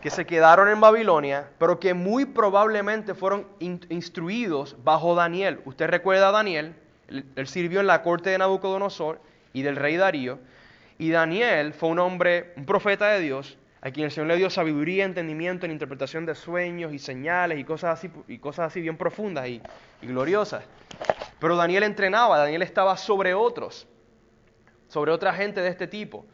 [0.00, 5.60] que se quedaron en Babilonia, pero que muy probablemente fueron instruidos bajo Daniel.
[5.64, 6.74] Usted recuerda a Daniel,
[7.10, 9.20] él, sirvió en la corte de Nabucodonosor
[9.52, 10.38] y del rey Darío,
[10.98, 14.50] y Daniel fue un hombre, un profeta de Dios, a quien el Señor le dio
[14.50, 18.96] sabiduría, entendimiento en interpretación de sueños y señales y cosas así, y cosas así bien
[18.96, 19.62] profundas y,
[20.02, 20.64] gloriosas.
[21.38, 23.88] Pero Daniel entrenaba, Daniel estaba sobre otros,
[24.88, 26.26] sobre otra gente de este tipo.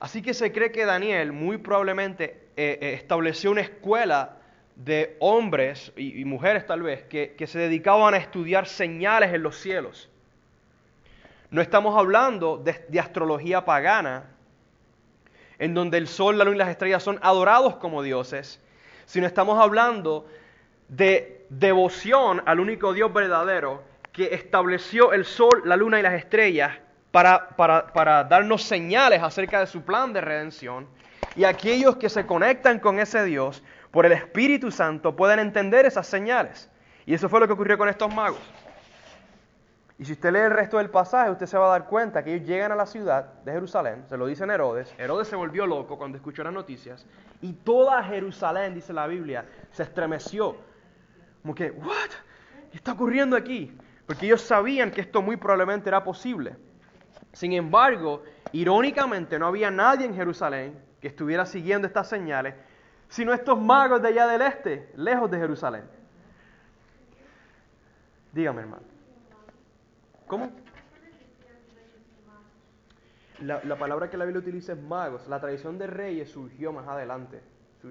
[0.00, 4.37] Así que se cree que Daniel muy probablemente eh, eh, estableció una escuela
[4.78, 10.08] de hombres y, mujeres tal vez que, se dedicaban a estudiar señales en los cielos.
[11.50, 14.30] No estamos hablando de, astrología pagana,
[15.58, 18.60] en donde el sol, la luna y las estrellas son adorados como dioses,
[19.04, 20.26] sino estamos hablando
[20.88, 26.78] de devoción al único Dios verdadero que estableció el sol, la luna y las estrellas
[27.10, 30.86] para, para, darnos señales acerca de su plan de redención.
[31.34, 36.06] Y aquellos que se conectan con ese Dios por el Espíritu Santo pueden entender esas
[36.06, 36.70] señales.
[37.06, 38.40] Y eso fue lo que ocurrió con estos magos.
[39.98, 42.34] Y si usted lee el resto del pasaje, usted se va a dar cuenta que
[42.34, 44.94] ellos llegan a la ciudad de Jerusalén, se lo dicen Herodes.
[44.96, 47.04] Herodes se volvió loco cuando escuchó las noticias.
[47.42, 50.56] Y toda Jerusalén, dice la Biblia, se estremeció.
[51.42, 52.10] Como que, ¿what?
[52.70, 53.76] ¿Qué está ocurriendo aquí?
[54.06, 56.56] Porque ellos sabían que esto muy probablemente era posible.
[57.32, 58.22] Sin embargo,
[58.52, 62.54] irónicamente no había nadie en Jerusalén que estuviera siguiendo estas señales,
[63.08, 65.84] sino estos magos de allá del este, lejos de Jerusalén.
[68.32, 68.82] Dígame, hermano.
[70.26, 70.52] ¿Cómo?
[73.40, 75.26] La, palabra que la Biblia utiliza es magos.
[75.28, 77.40] La tradición de reyes surgió más adelante.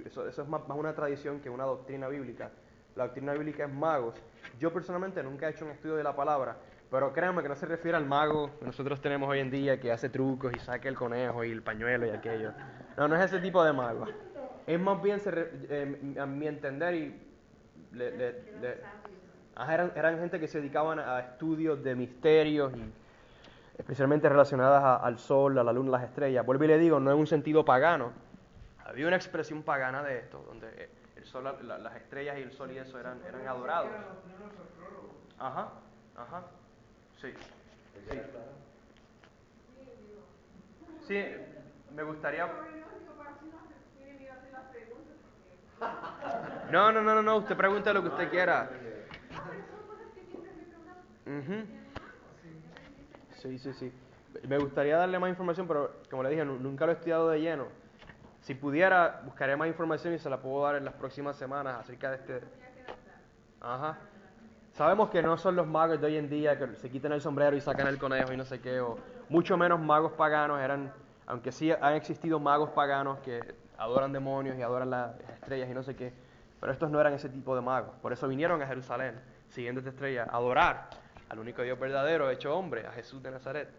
[0.06, 2.52] Eso, es más, una tradición que una doctrina bíblica.
[2.96, 4.16] La doctrina bíblica es magos.
[4.60, 6.58] Yo personalmente nunca he hecho un estudio de la palabra,
[6.92, 9.92] pero créanme que no se refiere al mago que nosotros tenemos hoy en día que
[9.92, 12.52] hace trucos y saca el conejo y el pañuelo y aquello.
[12.98, 14.06] No, no es ese tipo de mago.
[14.68, 17.28] Es más bien, eh, a mi entender, y
[19.56, 22.84] eran, eran, gente que se dedicaban a estudios de misterios y
[23.78, 26.46] especialmente relacionadas al sol, a la luna, a las estrellas.
[26.46, 28.12] Vuelvo y le digo, no en un sentido pagano.
[28.86, 32.78] Había una expresión pagana de esto, donde el sol, las estrellas y el sol y
[32.78, 33.92] eso eran, eran adorados.
[35.40, 35.70] Ajá,
[36.18, 36.44] ajá.
[37.22, 37.34] Sí.
[38.10, 38.22] Sí.
[41.08, 41.24] Sí,
[41.96, 42.50] me gustaría.
[46.72, 48.70] No, no, no, no, no, usted pregunta lo que usted quiera.
[53.36, 53.94] Sí, sí, sí.
[54.48, 57.68] Me gustaría darle más información, pero como le dije, nunca lo he estudiado de lleno.
[58.42, 62.12] Si pudiera, buscaré más información y se la puedo dar en las próximas semanas acerca
[62.12, 62.42] de este.
[63.62, 63.98] Ajá.
[64.74, 67.58] Sabemos que no son los magos de hoy en día que se quitan el sombrero
[67.58, 70.94] y sacan el conejo y no sé qué, o mucho menos magos paganos, eran,
[71.26, 75.84] aunque sí han existido magos paganos que adoran demonios y adoran las estrellas y no
[75.84, 76.14] sé qué,
[76.60, 77.96] pero estos no eran ese tipo de magos.
[78.02, 79.16] Por eso vinieron a Jerusalén,
[79.50, 80.90] siguiendo esta estrella, a adorar
[81.30, 83.70] al único Dios verdadero, hecho hombre, a Jesús de Nazaret.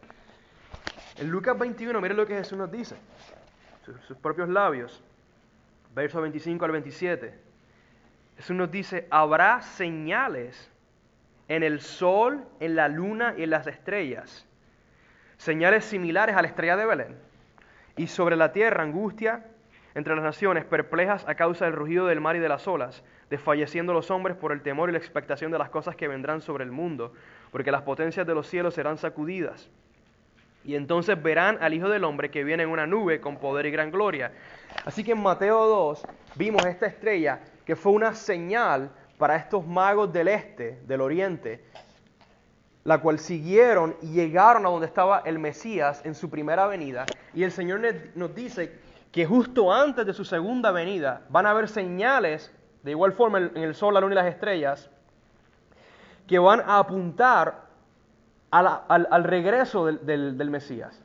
[1.16, 2.96] En Lucas 21, miren lo que Jesús nos dice,
[4.06, 5.02] sus, propios labios,
[5.94, 7.34] verso 25 al 27.
[8.36, 10.70] Jesús nos dice, habrá señales
[11.48, 14.46] en el sol, en la luna y en las estrellas,
[15.38, 17.18] señales similares a la estrella de Belén,
[17.96, 19.44] y sobre la tierra angustia
[19.98, 23.92] entre las naciones, perplejas a causa del rugido del mar y de las olas, desfalleciendo
[23.92, 26.70] los hombres por el temor y la expectación de las cosas que vendrán sobre el
[26.70, 27.12] mundo,
[27.50, 29.68] porque las potencias de los cielos serán sacudidas.
[30.64, 33.70] Y entonces verán al Hijo del Hombre que viene en una nube con poder y
[33.70, 34.32] gran gloria.
[34.84, 36.02] Así que en Mateo 2
[36.36, 41.64] vimos esta estrella que fue una señal para estos magos del este, del oriente,
[42.84, 47.04] la cual siguieron y llegaron a donde estaba el Mesías en su primera venida.
[47.34, 47.80] Y el Señor
[48.14, 48.72] nos dice
[49.12, 53.56] que justo antes de su segunda venida van a haber señales, de igual forma en
[53.56, 54.90] el sol, la luna y las estrellas,
[56.26, 57.66] que van a apuntar
[58.50, 61.02] al, regreso del Mesías.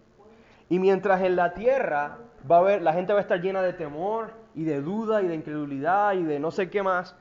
[0.70, 2.18] Y mientras en la tierra
[2.50, 5.28] va a haber, la gente va a estar llena de temor y de duda y
[5.28, 7.16] de incredulidad y de no sé qué más,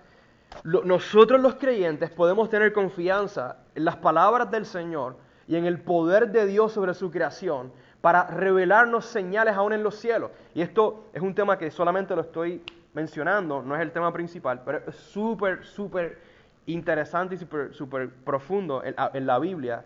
[0.62, 5.16] lo- nosotros los creyentes podemos tener confianza en las palabras del Señor
[5.46, 7.72] y en el poder de Dios sobre su creación
[8.02, 10.32] para revelarnos señales aún en los cielos.
[10.54, 12.60] Y esto es un tema que solamente lo estoy
[12.92, 16.18] mencionando, no es el tema principal, pero es súper, súper
[16.66, 19.84] interesante y súper, súper profundo en, en la Biblia.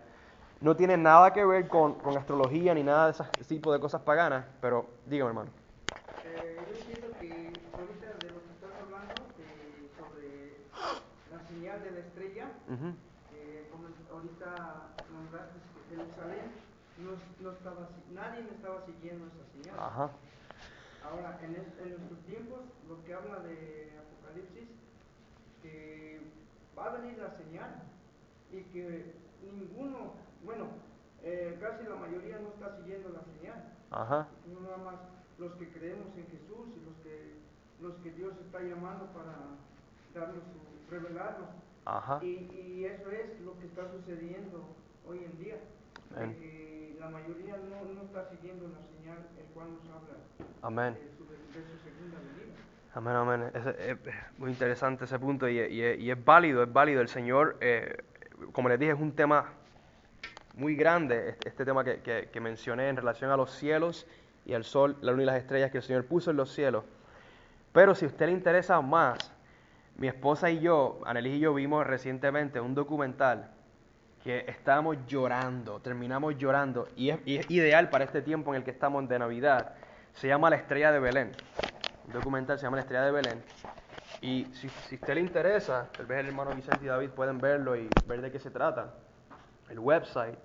[0.59, 4.01] No tiene nada que ver con, con astrología ni nada de ese tipo de cosas
[4.01, 5.51] paganas, pero dígame hermano.
[6.25, 10.57] Eh, yo entiendo que ahorita de lo que estás hablando, eh, sobre
[11.31, 12.95] la señal de la estrella, Ujú.
[13.35, 14.49] eh, como ahorita
[15.13, 15.59] nombraste
[15.89, 16.66] Jerusalén,
[16.99, 17.11] no,
[17.43, 19.79] no estaba, nadie me estaba siguiendo esa señal.
[19.79, 20.11] Ajá.
[21.03, 24.69] Ahora, en, es- en nuestros tiempos, lo que habla de Apocalipsis,
[25.61, 26.21] que
[26.77, 27.83] va a venir la señal
[28.51, 30.67] y que ninguno, bueno,
[31.23, 33.73] eh, casi la mayoría no está siguiendo la señal.
[33.91, 34.27] Ajá.
[34.47, 34.95] No nada más
[35.37, 37.35] los que creemos en Jesús y los que,
[37.81, 39.35] los que Dios está llamando para
[40.13, 41.49] darnos su, revelarnos.
[41.85, 42.19] Ajá.
[42.23, 44.75] Y, y eso es lo que está sucediendo
[45.07, 45.57] hoy en día.
[46.15, 46.35] Amén.
[46.39, 50.17] que la mayoría no, no está siguiendo la señal el cual nos habla
[50.61, 50.93] Amén.
[50.93, 52.55] de su, de su segunda venida.
[52.93, 53.51] Amén, amén.
[53.53, 57.01] Es, es- es muy interesante ese punto y, y- y es válido, es válido.
[57.01, 57.97] El Señor, eh,
[58.51, 59.45] como les dije, es un tema
[60.55, 64.07] muy grande, este, este tema que, que- que mencioné en relación a los cielos
[64.45, 66.83] y al sol, la luna y las estrellas que el Señor puso en los cielos.
[67.73, 69.31] Pero si a usted le interesa más,
[69.97, 73.51] mi esposa y yo, Annelies y yo, vimos recientemente un documental
[74.27, 78.65] que estábamos llorando, terminamos llorando, y es, y es ideal para este tiempo en el
[78.65, 79.75] que estamos de Navidad.
[80.15, 81.31] Se llama La Estrella de Belén.
[82.05, 83.41] Un documental se llama La Estrella de Belén.
[84.19, 87.37] Y si, si a usted le interesa, tal vez el hermano Vicente y David pueden
[87.37, 88.95] verlo y ver de qué se trata.
[89.69, 90.37] El website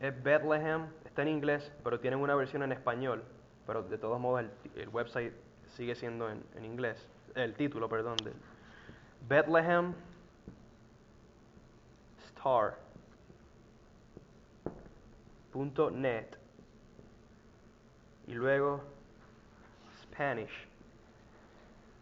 [0.00, 3.22] es Bethlehem, está en inglés, pero tienen una versión en español.
[3.68, 5.32] Pero de todos modos el, el website
[5.76, 7.06] sigue siendo en, en inglés.
[7.36, 8.34] El título, perdón, del
[9.28, 9.94] Bethlehem
[12.40, 12.74] Star
[15.52, 16.38] punto net
[18.26, 18.80] y luego
[20.02, 20.66] Spanish.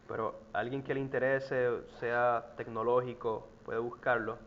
[0.06, 4.38] Pero alguien que le interese, sea tecnológico, puede buscarlo.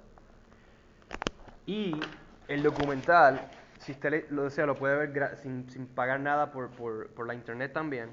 [1.66, 2.00] Y
[2.48, 3.42] el documental,
[3.80, 7.34] si usted lo desea, lo puede ver sin, sin pagar nada por, por, por la
[7.34, 8.10] internet también.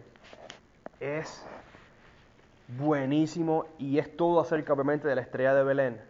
[0.99, 1.47] Es
[2.77, 6.08] buenísimo y es todo acerca obviamente de la estrella de Belén.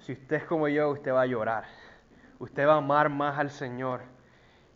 [0.00, 1.64] Si usted es como yo, usted va a llorar.
[2.38, 4.02] Usted va a amar más al Señor.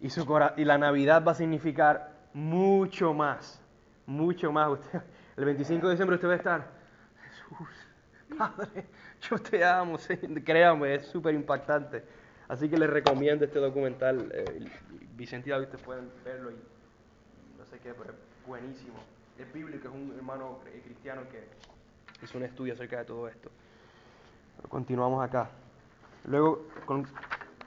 [0.01, 0.25] Y, su
[0.57, 3.61] y la Navidad va a significar mucho más.
[4.07, 4.71] Mucho más.
[4.71, 5.03] Usted,
[5.37, 6.71] el 25 de diciembre usted va a estar,
[7.25, 7.69] Jesús,
[8.39, 8.87] Padre,
[9.21, 9.99] yo te amo.
[9.99, 10.43] Señor".
[10.45, 12.05] Créame, es súper impactante.
[12.49, 14.31] Así que les recomiendo este documental.
[14.33, 14.65] eh,
[15.17, 16.57] Vicente y David ustedes pueden verlo y
[17.59, 18.95] no sé qué, pero es buenísimo.
[19.37, 21.45] Es bíblico, es un hermano cri- cristiano que
[22.25, 23.51] hizo un estudio acerca de todo esto.
[24.69, 25.51] Continuamos acá.
[26.25, 26.63] Luego,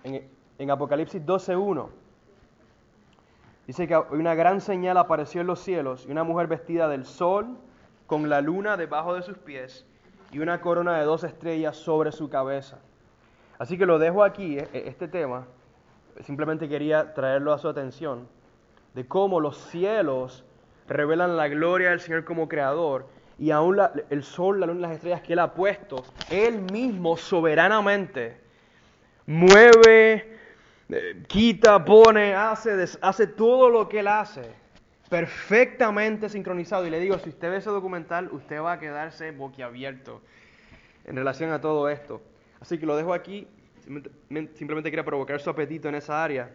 [0.03, 1.87] en, en Apocalipsis 12.1,
[3.65, 7.57] dice que una gran señal apareció en los cielos y una mujer vestida del sol,
[8.07, 9.85] con la luna debajo de sus pies
[10.31, 12.79] y una corona de dos estrellas sobre su cabeza.
[13.57, 15.45] Así que lo dejo aquí, e- e- este tema.
[16.25, 18.27] Simplemente quería traerlo a su atención
[18.93, 20.43] de cómo los cielos
[20.87, 23.07] revelan la gloria del Señor como creador
[23.41, 23.79] y aún
[24.11, 28.37] el sol, la luna y las estrellas que Él ha puesto, Él mismo soberanamente
[29.25, 30.37] mueve,
[30.89, 34.43] eh, quita, pone, hace, hace todo lo que Él hace
[35.09, 36.85] perfectamente sincronizado.
[36.85, 40.21] Y le digo, si usted ve ese documental, usted va a quedarse boquiabierto
[41.05, 42.21] en relación a todo esto.
[42.59, 43.47] Así que lo dejo aquí.
[43.83, 46.51] Simplemente, simplemente quería provocar su apetito en esa área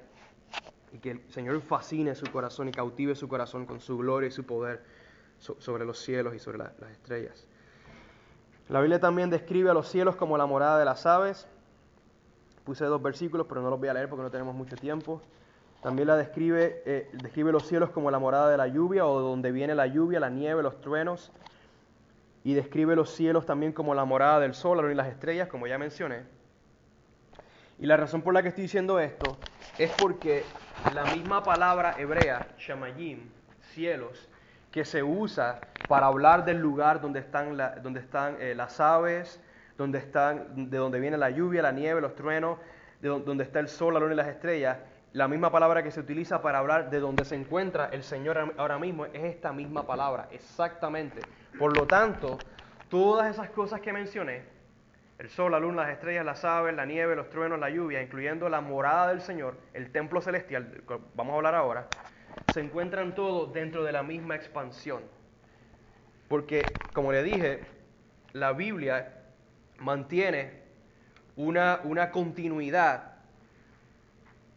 [0.92, 4.30] y que el Señor fascine su corazón y cautive su corazón con su gloria y
[4.30, 4.84] su poder
[5.38, 7.46] so- sobre los cielos y sobre la- las estrellas.
[8.68, 11.46] La Biblia también describe a los cielos como la morada de las aves.
[12.64, 15.22] Puse dos versículos, pero no los voy a leer porque no tenemos mucho tiempo.
[15.82, 19.52] También la describe, eh, describe los cielos como la morada de la lluvia o donde
[19.52, 21.30] viene la lluvia, la nieve, los truenos.
[22.42, 25.78] Y describe los cielos también como la morada del sol, y las estrellas, como ya
[25.78, 26.24] mencioné.
[27.78, 29.36] Y la razón por la que estoy diciendo esto
[29.78, 33.30] es porque la misma palabra hebrea, shamayim,
[33.74, 34.28] cielos,
[34.76, 39.40] que se usa para hablar del lugar donde están, eh, las aves,
[39.78, 42.58] donde están, de donde viene la lluvia, la nieve, los truenos,
[43.00, 44.76] de don- donde está el sol, la luna y las estrellas.
[45.14, 48.78] La misma palabra que se utiliza para hablar de donde se encuentra el Señor ahora
[48.78, 51.24] mismo es esta misma palabra, exactamente.
[51.58, 52.44] Por lo tanto,
[52.90, 54.42] todas esas cosas que mencioné,
[55.18, 58.50] el sol, la luna, las estrellas, las aves, la nieve, los truenos, la lluvia, incluyendo
[58.50, 60.82] la morada del Señor, el templo celestial,
[61.14, 61.86] vamos a hablar ahora,
[62.44, 65.02] se encuentran todos dentro de la misma expansión.
[66.28, 67.64] Porque, como le dije,
[68.32, 69.12] la Biblia
[69.78, 70.62] mantiene
[71.36, 73.14] una, una continuidad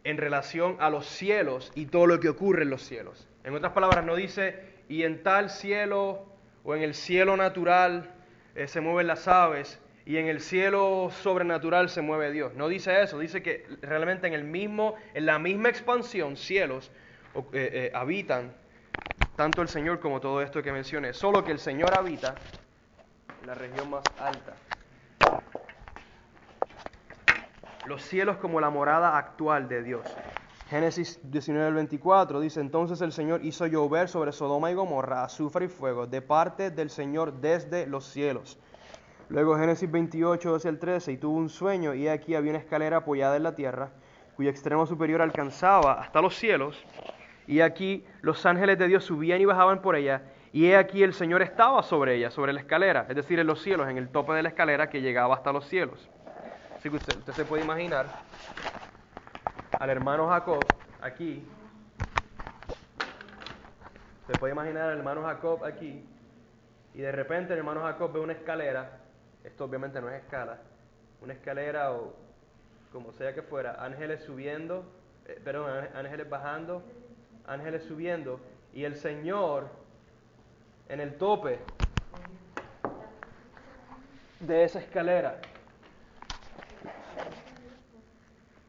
[0.04, 3.28] en relación a los cielos y todo lo que ocurre en los cielos.
[3.44, 6.26] En otras palabras, no dice, y en tal cielo
[6.64, 8.10] o en el cielo natural
[8.54, 12.54] eh, se mueven las aves y en el cielo sobrenatural se mueve Dios.
[12.54, 16.90] No dice eso, dice que realmente en el mismo, en la misma expansión, cielos
[17.34, 18.52] eh, eh, habitan
[19.36, 21.12] tanto el Señor como todo esto que mencioné.
[21.12, 22.34] Solo que el Señor habita
[23.40, 24.54] en la región más alta.
[27.86, 30.06] Los cielos como la morada actual de Dios.
[30.68, 35.64] Génesis 19 al 24 dice, entonces el Señor hizo llover sobre Sodoma y Gomorra azufre
[35.64, 38.56] y fuego de parte del Señor desde los cielos.
[39.30, 42.98] Luego Génesis 28, 12 al 13, y tuvo un sueño, y aquí había una escalera
[42.98, 43.90] apoyada en la tierra,
[44.36, 46.84] cuyo extremo superior alcanzaba hasta los cielos,
[47.50, 50.22] y aquí los ángeles de Dios subían y bajaban por ella,
[50.52, 53.60] y he aquí el Señor estaba sobre ella, sobre la escalera, es decir, en los
[53.60, 56.08] cielos, en el tope de la escalera que llegaba hasta los cielos.
[56.78, 58.06] Así que usted, se puede imaginar
[59.80, 60.64] al hermano Jacob
[61.02, 61.44] aquí,
[64.28, 66.04] se puede imaginar al hermano Jacob aquí,
[66.94, 68.92] y de repente el hermano Jacob ve una escalera,
[69.42, 70.58] esto obviamente no es escala,
[71.20, 72.14] una escalera o
[72.92, 74.84] como sea que fuera, ángeles subiendo,
[75.26, 76.84] eh, perdón, ángel- ángeles bajando,
[77.46, 78.40] ángeles subiendo,
[78.72, 79.68] y el Señor
[80.88, 81.58] en el tope
[84.40, 85.40] de esa escalera.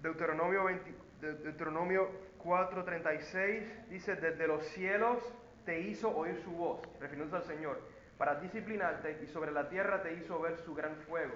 [0.01, 2.09] Deuteronomio, 20 de- Deuteronomio
[2.43, 5.19] 4:36 dice, desde los cielos
[5.65, 7.79] te hizo oír su voz, refiriéndose al Señor,
[8.17, 11.33] para disciplinarte y sobre la tierra te hizo ver su gran fuego,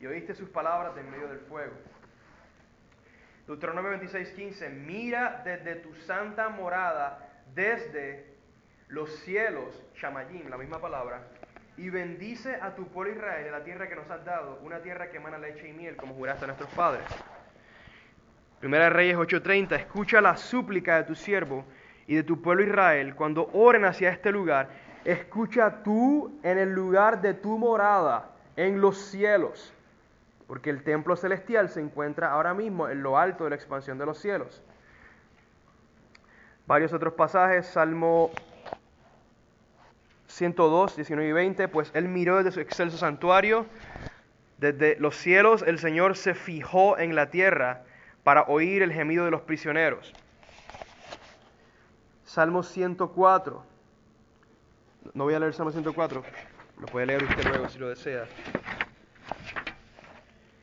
[0.00, 1.72] y oíste sus palabras en medio del fuego.
[3.48, 8.36] Deuteronomio 26:15, mira desde tu santa morada, desde
[8.88, 11.22] los cielos, Shamayim, la misma palabra,
[11.78, 15.10] y bendice a tu pueblo Israel en la tierra que nos has dado, una tierra
[15.10, 17.06] que emana leche y miel, como juraste a nuestros padres.
[18.60, 21.64] Primera de Reyes 8:30, escucha la súplica de tu siervo
[22.06, 24.68] y de tu pueblo Israel cuando oren hacia este lugar.
[25.06, 29.72] Escucha tú en el lugar de tu morada, en los cielos,
[30.48, 34.06] porque el templo celestial se encuentra ahora mismo en lo alto de la expansión de
[34.06, 34.62] los cielos.
[36.66, 38.30] Varios otros pasajes, Salmo
[40.26, 43.66] 102, 19 y 20, pues él miró desde su excelso santuario,
[44.56, 47.84] desde los cielos el Señor se fijó en la tierra
[48.24, 50.14] para oír el gemido de los prisioneros.
[52.24, 53.62] Salmo 104.
[55.12, 56.22] No voy a leer Salmo 104,
[56.80, 58.24] lo puede leer usted luego si lo desea.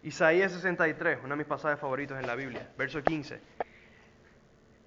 [0.06, 3.41] Isaías 63, uno de mis pasajes favoritos en la Biblia, verso 15.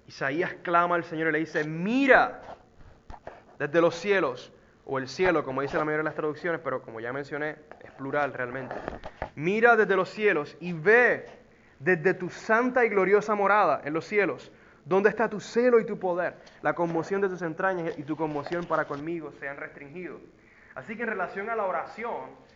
[0.07, 2.41] Isaías clama al Señor y le dice, mira
[3.59, 4.53] desde los cielos,
[4.85, 7.91] o el cielo, como dice la mayoría de las traducciones, pero como ya mencioné, es
[7.91, 8.73] plural realmente.
[9.35, 11.25] Mira desde los cielos y ve
[11.79, 14.53] desde tu santa y gloriosa morada en los cielos,
[14.85, 18.65] donde está tu celo y tu poder, la conmoción de tus entrañas y tu conmoción
[18.65, 20.21] para conmigo se han restringido.
[20.75, 22.48] Así que en relación a la oración,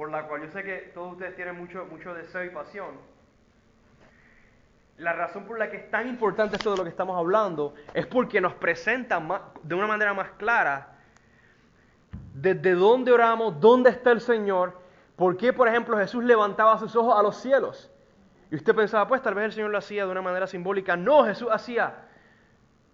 [0.00, 2.94] por la cual yo sé que todos ustedes tienen mucho, mucho deseo y pasión,
[4.96, 8.06] la razón por la que es tan importante esto de lo que estamos hablando es
[8.06, 9.20] porque nos presenta
[9.62, 10.96] de una manera más clara
[12.32, 14.80] desde dónde oramos, dónde está el Señor,
[15.16, 17.90] por qué, por ejemplo, Jesús levantaba sus ojos a los cielos.
[18.50, 20.96] Y usted pensaba, pues tal vez el Señor lo hacía de una manera simbólica.
[20.96, 22.06] No, Jesús hacía,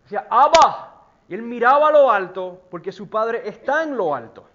[0.05, 1.05] hacía, Abba.
[1.29, 4.49] Y él miraba a lo alto porque su Padre está en lo alto.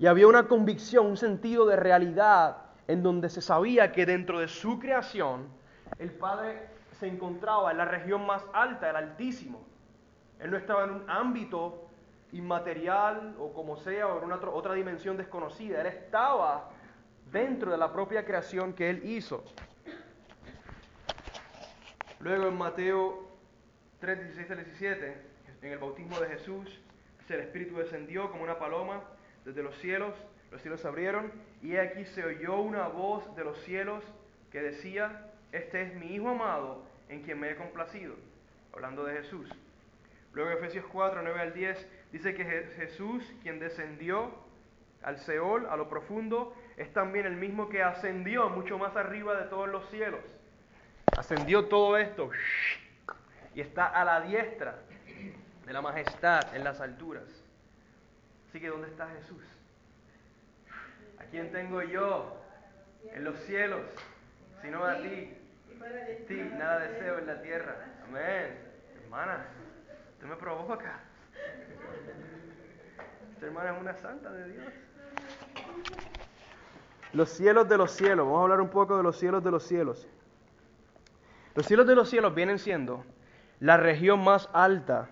[0.00, 2.56] Y había una convicción, un sentido de realidad
[2.88, 5.46] en donde se sabía que dentro de su creación
[5.98, 9.60] el Padre se encontraba en la región más alta, el Altísimo.
[10.38, 11.86] Él no estaba en un ámbito
[12.32, 15.82] inmaterial o como sea, o en una otra dimensión desconocida.
[15.82, 16.70] Él estaba
[17.30, 19.44] dentro de la propia creación que Él hizo.
[22.20, 23.28] Luego en Mateo
[24.00, 25.22] 3, 16 al 17,
[25.60, 26.80] en el bautismo de Jesús,
[27.28, 29.02] el Espíritu descendió como una paloma
[29.44, 30.14] desde los cielos,
[30.50, 31.32] los cielos se abrieron,
[31.62, 34.02] y aquí se oyó una voz de los cielos
[34.50, 38.14] que decía, este es mi Hijo amado, en quien me he complacido,
[38.72, 39.48] hablando de Jesús.
[40.32, 44.32] Luego Efesios 4, 9 al 10, dice que Je- Jesús, quien descendió
[45.02, 49.48] al Seol, a lo profundo, es también el mismo que ascendió mucho más arriba de
[49.48, 50.20] todos los cielos.
[51.16, 52.30] Ascendió todo esto
[53.54, 54.78] y está a la diestra
[55.66, 57.24] de la majestad en las alturas.
[58.50, 59.44] Así que ¿dónde está Jesús?
[61.20, 62.36] ¿A quién tengo yo?
[63.14, 63.82] En los cielos,
[64.60, 65.36] sino a ti.
[66.26, 67.76] Ti, nada deseo en la tierra.
[68.08, 68.58] Amén.
[69.04, 69.46] Hermana,
[70.14, 70.98] usted me provoca.
[73.34, 74.72] Esta hermana es una santa de Dios.
[77.12, 78.26] Los cielos de los cielos.
[78.26, 80.08] Vamos a hablar un poco de los cielos de los cielos.
[81.54, 83.04] Los cielos de los cielos vienen siendo
[83.60, 85.08] la región más alta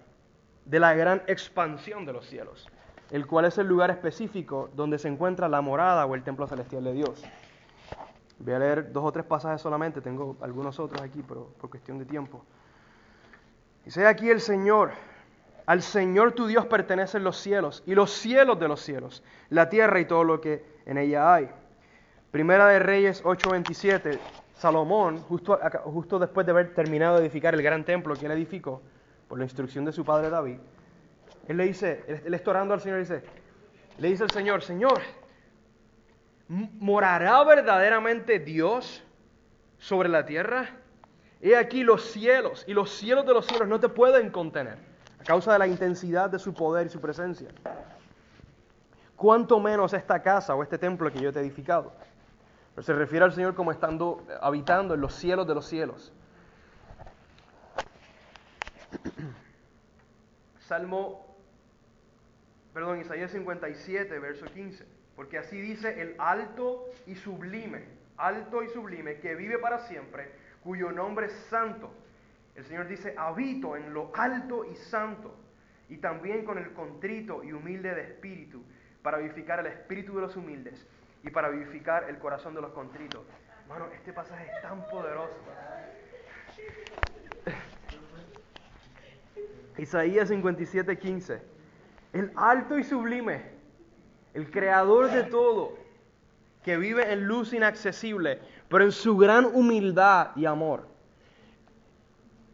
[0.64, 2.68] de la gran expansión de los cielos,
[3.10, 6.84] el cual es el lugar específico donde se encuentra la morada o el templo celestial
[6.84, 7.24] de Dios.
[8.38, 11.98] Voy a leer dos o tres pasajes solamente, tengo algunos otros aquí, pero por cuestión
[11.98, 12.44] de tiempo.
[13.84, 14.92] Dice aquí el Señor,
[15.66, 19.98] al Señor tu Dios pertenecen los cielos y los cielos de los cielos, la tierra
[20.00, 21.50] y todo lo que en ella hay.
[22.30, 24.18] Primera de Reyes 8:27,
[24.54, 28.82] Salomón, justo, justo después de haber terminado de edificar el gran templo que él edificó,
[29.28, 30.58] por la instrucción de su padre David,
[31.48, 33.22] él le dice, él está orando al Señor dice,
[33.98, 35.00] le dice al Señor, Señor,
[36.46, 39.02] ¿morará verdaderamente Dios
[39.78, 40.68] sobre la tierra?
[41.40, 44.76] He aquí los cielos y los cielos de los cielos no te pueden contener
[45.20, 47.48] a causa de la intensidad de su poder y su presencia.
[49.16, 51.92] ¿Cuánto menos esta casa o este templo que yo te he edificado?
[52.74, 56.12] Pero se refiere al Señor como estando habitando en los cielos de los cielos.
[60.60, 61.27] Salmo,
[62.78, 64.86] perdón, Isaías 57, verso 15.
[65.16, 67.82] Porque así dice el alto y sublime,
[68.16, 70.30] alto y sublime, que vive para siempre,
[70.62, 71.92] cuyo nombre es santo.
[72.54, 75.34] El Señor dice, habito en lo alto y santo,
[75.88, 78.62] y también con el contrito y humilde de espíritu,
[79.02, 80.86] para vivificar el espíritu de los humildes
[81.24, 83.26] y para vivificar el corazón de los contritos.
[83.62, 85.34] Hermano, este pasaje es tan poderoso.
[89.76, 91.57] Isaías 57, 15.
[92.12, 93.42] El alto y sublime,
[94.34, 95.76] el creador de todo,
[96.62, 100.86] que vive en luz inaccesible, pero en su gran humildad y amor.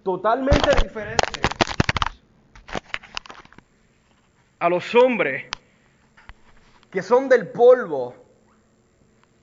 [0.03, 1.41] Totalmente diferente
[4.59, 5.45] a los hombres
[6.91, 8.15] que son del polvo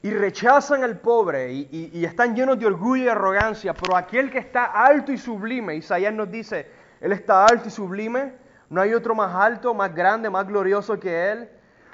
[0.01, 4.66] y rechazan al pobre y, están llenos de orgullo y arrogancia, pero aquel que está
[4.66, 8.34] alto y sublime, Isaías nos dice, él está alto y sublime.
[8.72, 11.49] No hay otro más alto, más grande, más glorioso que Él.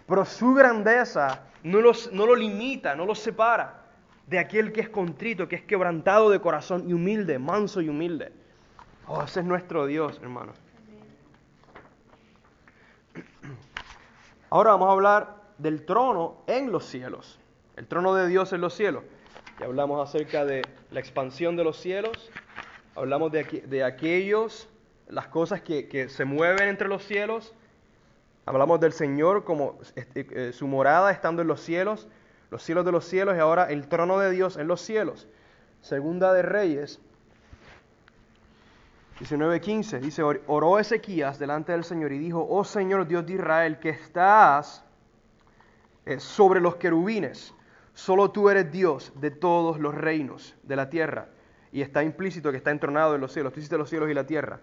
[0.06, 1.80] Pero su grandeza no,
[2.12, 3.82] no lo limita, no lo separa
[4.28, 8.32] de aquel que es contrito, que es quebrantado de corazón y humilde, manso y humilde.
[9.08, 10.54] Oh, ese es nuestro Dios, hermano.
[14.52, 17.40] Ahora vamos a hablar del trono en los cielos.
[17.76, 19.04] El trono de Dios en los cielos.
[19.60, 20.62] Ya hablamos acerca de
[20.92, 22.30] la expansión de los cielos.
[22.96, 24.70] Hablamos de aquellos
[25.10, 27.54] las cosas que, se mueven entre los cielos.
[28.46, 32.08] Hablamos del Señor como este, eh, su morada estando en los cielos,
[32.50, 35.28] los cielos de los cielos y ahora el trono de Dios en los cielos.
[35.82, 37.00] Segunda de Reyes
[39.20, 43.90] 19:15 dice, oró Ezequías delante del Señor y dijo, oh Señor Dios de Israel, que
[43.90, 44.84] estás
[46.06, 47.54] eh, sobre los querubines,
[47.94, 51.30] solo tú eres Dios de todos los reinos de la tierra.
[51.72, 54.26] Y está implícito que está entronado en los cielos, tú hiciste los cielos y la
[54.26, 54.60] tierra.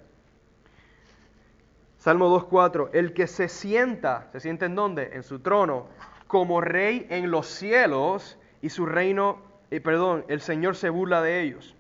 [2.05, 5.13] Salmo 2.4, el que se sienta, ¿se sienta en dónde?
[5.15, 5.87] En su trono,
[6.27, 9.39] como rey en los cielos y su reino,
[9.71, 11.75] eh, perdón, el Señor se burla de ellos.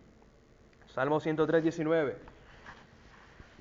[0.86, 2.14] Salmo 103.19,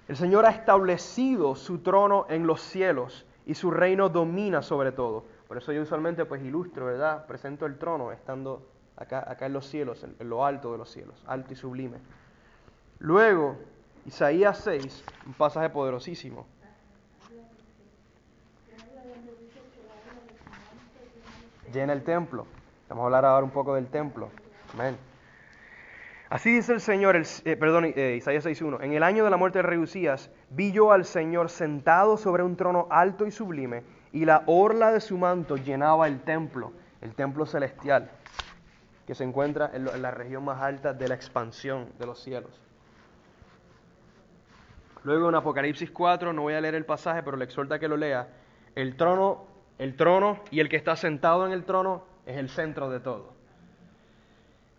[0.08, 5.26] el Señor ha establecido su trono en los cielos y su reino domina sobre todo.
[5.50, 7.26] Por eso yo usualmente pues ilustro, ¿verdad?
[7.26, 11.26] Presento el trono estando acá, acá en los cielos, en lo alto de los cielos,
[11.28, 11.98] alto y sublime.
[13.00, 13.58] Luego,
[14.06, 16.53] Isaías 6, un pasaje poderosísimo.
[21.74, 22.46] Llena el templo.
[22.88, 24.30] Vamos a hablar ahora un poco del templo.
[24.74, 24.96] Amén.
[26.30, 28.82] Así dice el Señor, eh, perdón, eh, Isaías 6.1.
[28.82, 32.44] En el año de la muerte de rey Usías, vi yo al Señor sentado sobre
[32.44, 36.72] un trono alto y sublime, y la orla de su manto llenaba el templo,
[37.02, 38.10] el templo celestial,
[39.06, 42.60] que se encuentra en la región más alta de la expansión de los cielos.
[45.04, 47.98] Luego en Apocalipsis 4, no voy a leer el pasaje, pero le exhorta que lo
[47.98, 48.28] lea.
[48.74, 49.46] El trono,
[49.84, 53.34] el trono y el que está sentado en el trono es el centro de todo.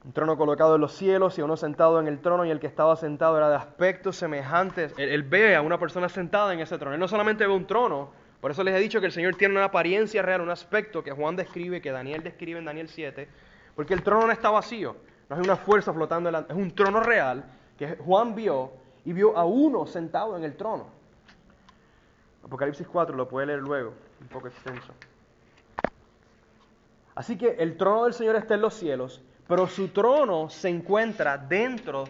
[0.03, 2.67] Un trono colocado en los cielos y uno sentado en el trono y el que
[2.67, 4.95] estaba sentado era de aspectos semejantes.
[4.97, 6.95] Él, ve a una persona sentada en ese trono.
[6.95, 9.55] Él no solamente ve un trono, Por eso les he dicho que el Señor tiene
[9.55, 13.29] una apariencia real, un aspecto que Juan describe, que Daniel describe en Daniel 7,
[13.75, 14.97] porque el trono no está vacío,
[15.29, 17.45] no es una fuerza flotando, delante, es un trono real
[17.79, 18.73] que Juan vio
[19.05, 20.87] y vio a uno sentado en el trono.
[22.43, 23.95] Apocalipsis 4 lo puede leer luego,
[24.25, 24.93] un poco extenso.
[27.15, 31.39] Así que el trono del Señor está en los cielos, pero su trono se encuentra
[31.39, 32.05] dentro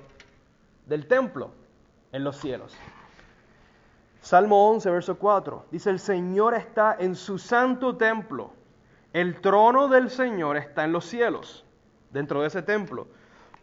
[0.86, 1.50] del templo,
[2.12, 2.74] en los cielos.
[4.20, 8.52] Salmo 11, verso 4, dice, el Señor está en su santo templo,
[9.12, 11.64] el trono del Señor está en los cielos,
[12.10, 13.08] dentro de ese templo.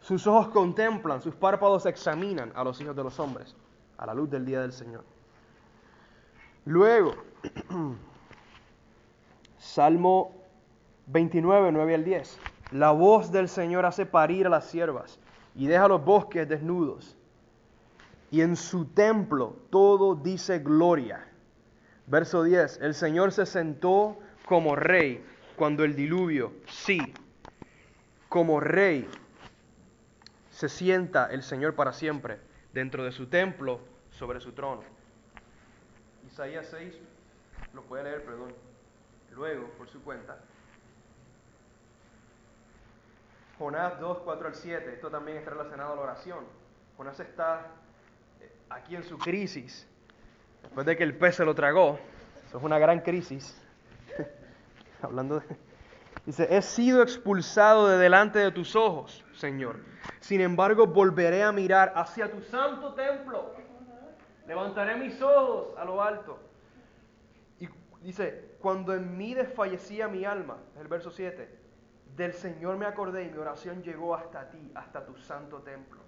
[0.02, 3.56] Sus ojos contemplan, sus párpados examinan a los hijos de los hombres,
[3.98, 5.04] a la luz del día del Señor.
[6.66, 7.16] Luego,
[9.62, 10.34] Salmo
[11.06, 12.40] 29, 9 al 10.
[12.72, 15.20] La voz del Señor hace parir a las siervas
[15.56, 17.16] y deja los bosques desnudos.
[18.32, 21.28] Y en su templo todo dice gloria.
[22.08, 22.80] Verso 10.
[22.82, 25.24] El Señor se sentó como rey
[25.56, 27.00] cuando el diluvio, sí,
[28.30, 29.08] como rey,
[30.50, 32.40] se sienta el Señor para siempre
[32.74, 34.82] dentro de su templo sobre su trono.
[36.26, 36.96] Isaías 6,
[37.74, 38.54] lo puede leer, perdón,
[39.32, 40.38] luego por su cuenta.
[43.58, 46.46] Jonás 2, 4 al 7, esto también está relacionado a la oración.
[46.98, 47.68] Jonás está
[48.40, 49.88] eh, aquí en su crisis,
[50.64, 52.00] después de que el pez se lo tragó,
[52.48, 53.60] eso es una gran crisis.
[55.02, 55.46] Hablando de...
[56.26, 59.80] Dice, he sido expulsado de delante de tus ojos, Señor.
[60.20, 63.56] Sin embargo, volveré a mirar hacia tu santo templo.
[64.48, 66.38] Levantaré mis ojos a lo alto.
[68.02, 71.48] Dice, cuando en mí desfallecía mi alma, el verso 7,
[72.16, 76.02] del Señor me acordé y mi oración llegó hasta ti, hasta tu santo templo.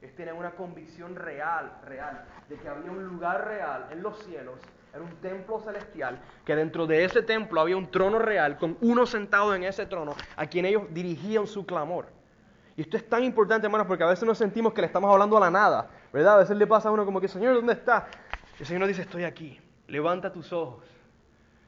[0.00, 4.60] Es tener una convicción real, real, de que había un lugar real en los cielos,
[4.92, 9.04] era un templo celestial, que dentro de ese templo había un trono real con uno
[9.06, 12.06] sentado en ese trono a quien ellos dirigían su clamor.
[12.76, 15.36] Y esto es tan importante, hermanos, porque a veces nos sentimos que le estamos hablando
[15.36, 16.36] a la nada, ¿verdad?
[16.36, 18.06] A veces le pasa a uno como que, Señor, ¿dónde está?
[18.58, 20.99] El Señor nos dice, estoy aquí, levanta tus ojos.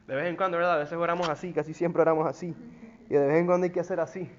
[0.06, 0.74] De vez en cuando, ¿verdad?
[0.74, 2.54] A veces oramos así, casi siempre oramos así.
[3.08, 4.30] Y de vez en cuando hay que hacer así.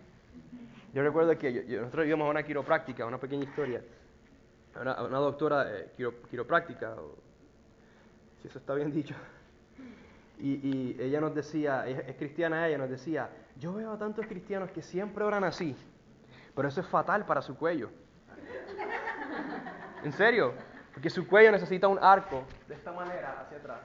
[0.93, 3.81] Yo recuerdo que nosotros íbamos a una quiropráctica, una pequeña historia.
[4.79, 5.91] Una, una doctora eh,
[6.29, 6.95] quiropráctica,
[8.41, 9.15] si eso está bien dicho.
[10.39, 14.71] Y, y, ella nos decía, es cristiana ella, nos decía, yo veo a tantos cristianos
[14.71, 15.75] que siempre oran así.
[16.55, 17.89] Pero eso es fatal para su cuello.
[20.03, 20.53] En serio,
[20.93, 23.79] porque su cuello necesita un arco de esta manera hacia atrás.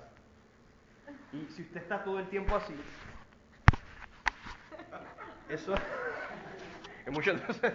[1.33, 2.75] Y si usted está todo el tiempo así,
[5.49, 5.75] eso,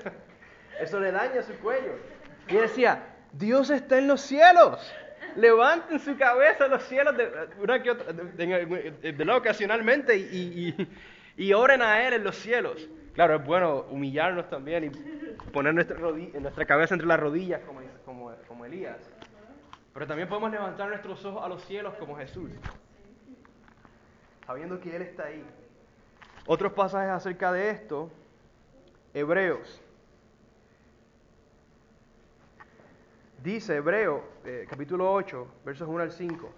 [0.80, 1.94] eso le daña su cuello.
[2.48, 4.94] Y decía, Dios está en los cielos.
[5.36, 10.76] Levanten su cabeza a los cielos de, una que otra, de, ocasionalmente y,
[11.38, 12.88] y, y oren a Él en los cielos.
[13.14, 14.90] Claro, es bueno humillarnos también y
[15.52, 18.98] poner nuestra, nuestra cabeza entre las rodillas como, como, como Elías.
[19.94, 22.50] Pero también podemos levantar nuestros ojos a los cielos como Jesús,
[24.46, 25.44] sabiendo que Él está ahí.
[26.46, 28.10] Otros pasajes acerca de esto,
[29.14, 29.82] Hebreos.
[33.42, 36.50] Dice Hebreo, eh, capítulo 8, versos 1 al 5.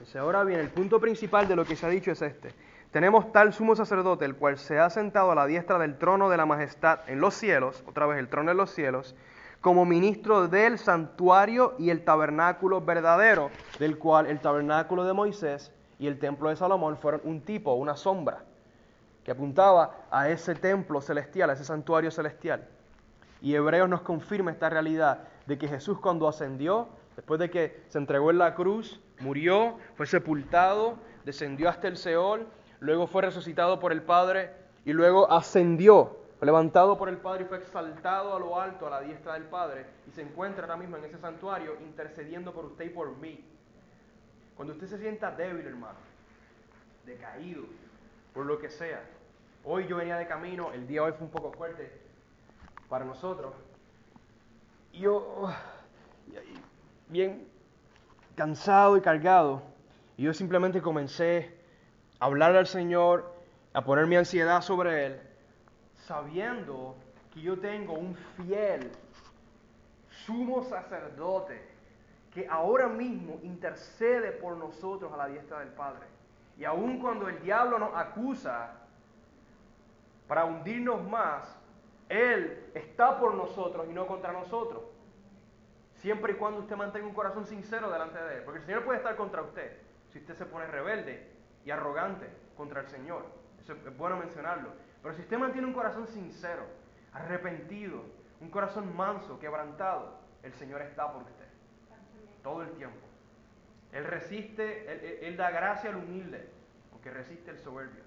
[0.00, 2.54] Dice, ahora bien, el punto principal de lo que se ha dicho es este.
[2.92, 6.36] Tenemos tal sumo sacerdote, el cual se ha sentado a la diestra del trono de
[6.36, 9.14] la majestad en los cielos, otra vez el trono de los cielos,
[9.60, 16.06] como ministro del santuario y el tabernáculo verdadero, del cual el tabernáculo de Moisés y
[16.06, 18.44] el templo de Salomón fueron un tipo, una sombra,
[19.24, 22.66] que apuntaba a ese templo celestial, a ese santuario celestial.
[23.40, 27.98] Y Hebreos nos confirma esta realidad de que Jesús cuando ascendió, después de que se
[27.98, 32.46] entregó en la cruz, murió, fue sepultado, descendió hasta el Seol,
[32.80, 34.52] luego fue resucitado por el Padre
[34.84, 39.00] y luego ascendió, levantado por el Padre y fue exaltado a lo alto, a la
[39.00, 42.90] diestra del Padre, y se encuentra ahora mismo en ese santuario intercediendo por usted y
[42.90, 43.44] por mí.
[44.58, 46.00] Cuando usted se sienta débil, hermano,
[47.06, 47.62] decaído,
[48.34, 49.00] por lo que sea,
[49.62, 51.92] hoy yo venía de camino, el día hoy fue un poco fuerte
[52.88, 53.54] para nosotros,
[54.92, 55.48] y yo,
[57.06, 57.46] bien
[58.34, 59.62] cansado y cargado,
[60.16, 61.56] y yo simplemente comencé
[62.18, 63.32] hablarle al Señor,
[63.74, 65.20] a poner mi ansiedad sobre Él,
[65.94, 66.96] sabiendo
[67.32, 68.90] que yo tengo un fiel
[70.26, 71.77] sumo sacerdote
[72.32, 76.06] que ahora mismo intercede por nosotros a la diestra del Padre.
[76.56, 78.72] Y aun cuando el diablo nos acusa
[80.26, 81.58] para hundirnos más,
[82.08, 84.82] Él está por nosotros y no contra nosotros.
[85.94, 88.42] Siempre y cuando usted mantenga un corazón sincero delante de Él.
[88.44, 89.78] Porque el Señor puede estar contra usted.
[90.12, 91.30] si usted se pone rebelde
[91.64, 93.26] y arrogante contra el Señor.
[93.60, 94.70] Eso es bueno mencionarlo.
[95.02, 96.64] Pero si usted mantiene un corazón sincero,
[97.12, 98.02] arrepentido,
[98.40, 101.47] un corazón manso, quebrantado, el Señor está por usted.
[102.48, 102.96] Todo el tiempo.
[103.92, 106.48] Él resiste, él, da gracia al humilde,
[106.90, 108.02] porque resiste el soberbio.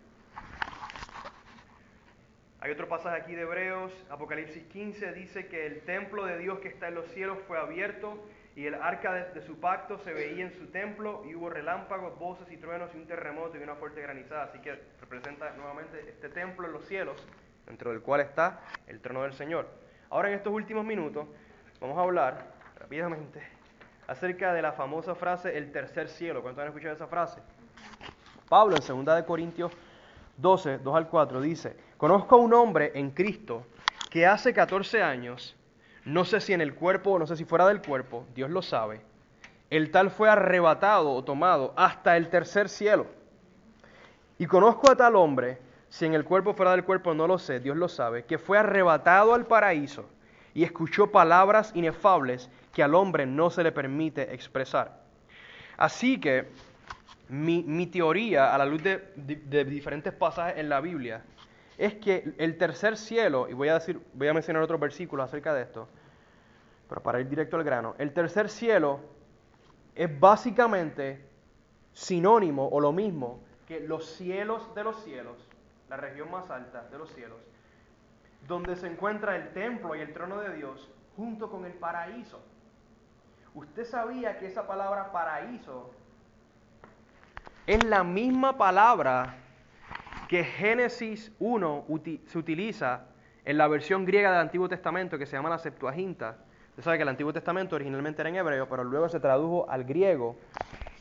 [2.59, 6.69] Hay otro pasaje aquí de Hebreos, Apocalipsis 15, dice que el templo de Dios que
[6.69, 8.17] está en los cielos fue abierto
[8.55, 12.17] y el arca de, de su pacto se veía en su templo y hubo relámpagos,
[12.17, 14.45] voces y truenos y un terremoto y una fuerte granizada.
[14.45, 17.27] Así que representa nuevamente este templo en los cielos,
[17.67, 19.67] dentro del cual está el trono del Señor.
[20.09, 21.27] Ahora en estos últimos minutos
[21.79, 23.60] vamos a hablar rápidamente
[24.07, 26.41] acerca de la famosa frase el tercer cielo.
[26.41, 27.41] ¿Cuántos han escuchado esa frase?
[28.49, 29.71] Pablo en 2 de Corintios
[30.37, 33.65] 12, 2 al 4 dice, conozco a un hombre en Cristo
[34.09, 35.55] que hace 14 años,
[36.03, 38.61] no sé si en el cuerpo o no sé si fuera del cuerpo, Dios lo
[38.61, 39.01] sabe,
[39.69, 43.05] el tal fue arrebatado o tomado hasta el tercer cielo.
[44.37, 47.37] Y conozco a tal hombre, si en el cuerpo o fuera del cuerpo no lo
[47.37, 50.05] sé, Dios lo sabe, que fue arrebatado al paraíso
[50.53, 54.99] y escuchó palabras inefables que al hombre no se le permite expresar.
[55.77, 56.47] Así que
[57.29, 61.23] mi, teoría, a la luz de, de- de diferentes pasajes en la Biblia,
[61.77, 65.53] es que el tercer cielo, y voy a, decir, voy a mencionar otros versículos acerca
[65.53, 65.87] de esto,
[66.89, 68.99] pero para ir directo al grano, el tercer cielo
[69.95, 71.25] es básicamente
[71.93, 75.37] sinónimo o lo mismo que los cielos de los cielos,
[75.89, 77.37] la región más alta de los cielos,
[78.47, 82.41] donde se encuentra el templo y el trono de Dios junto con el paraíso.
[83.53, 85.91] ¿Usted sabía que esa palabra paraíso
[87.67, 89.35] es la misma palabra
[90.27, 93.01] que Génesis 1 uti- se utiliza
[93.43, 96.37] en la versión griega del Antiguo Testamento que se llama la Septuaginta?
[96.69, 99.83] Usted sabe que el Antiguo Testamento originalmente era en hebreo, pero luego se tradujo al
[99.83, 100.37] griego.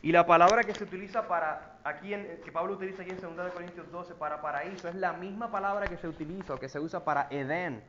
[0.01, 3.45] Y la palabra que se utiliza para, aquí en, que Pablo utiliza aquí en 2
[3.45, 6.79] de Corintios 12 para paraíso, es la misma palabra que se utiliza o que se
[6.79, 7.83] usa para Edén.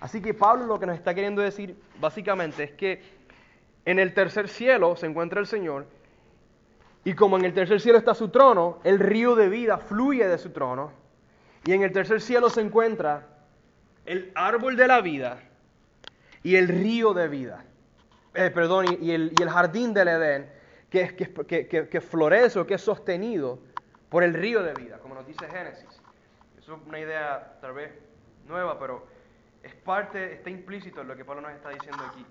[0.00, 3.02] Así que Pablo lo que nos está queriendo decir básicamente es que
[3.84, 5.86] en el tercer cielo se encuentra el Señor
[7.04, 10.38] y como en el tercer cielo está su trono, el río de vida fluye de
[10.38, 10.92] su trono
[11.64, 13.26] y en el tercer cielo se encuentra
[14.04, 15.40] el árbol de la vida
[16.42, 17.64] y el río de vida.
[18.34, 20.57] Eh, perdón, y el jardín del Edén
[20.90, 23.58] que, que, que- que florece o que es sostenido
[24.08, 26.00] por el río de vida, como nos dice Génesis.
[26.58, 27.92] Eso es una idea tal vez
[28.46, 29.06] nueva, pero
[29.62, 32.24] es parte, está implícito en lo que Pablo nos está diciendo aquí.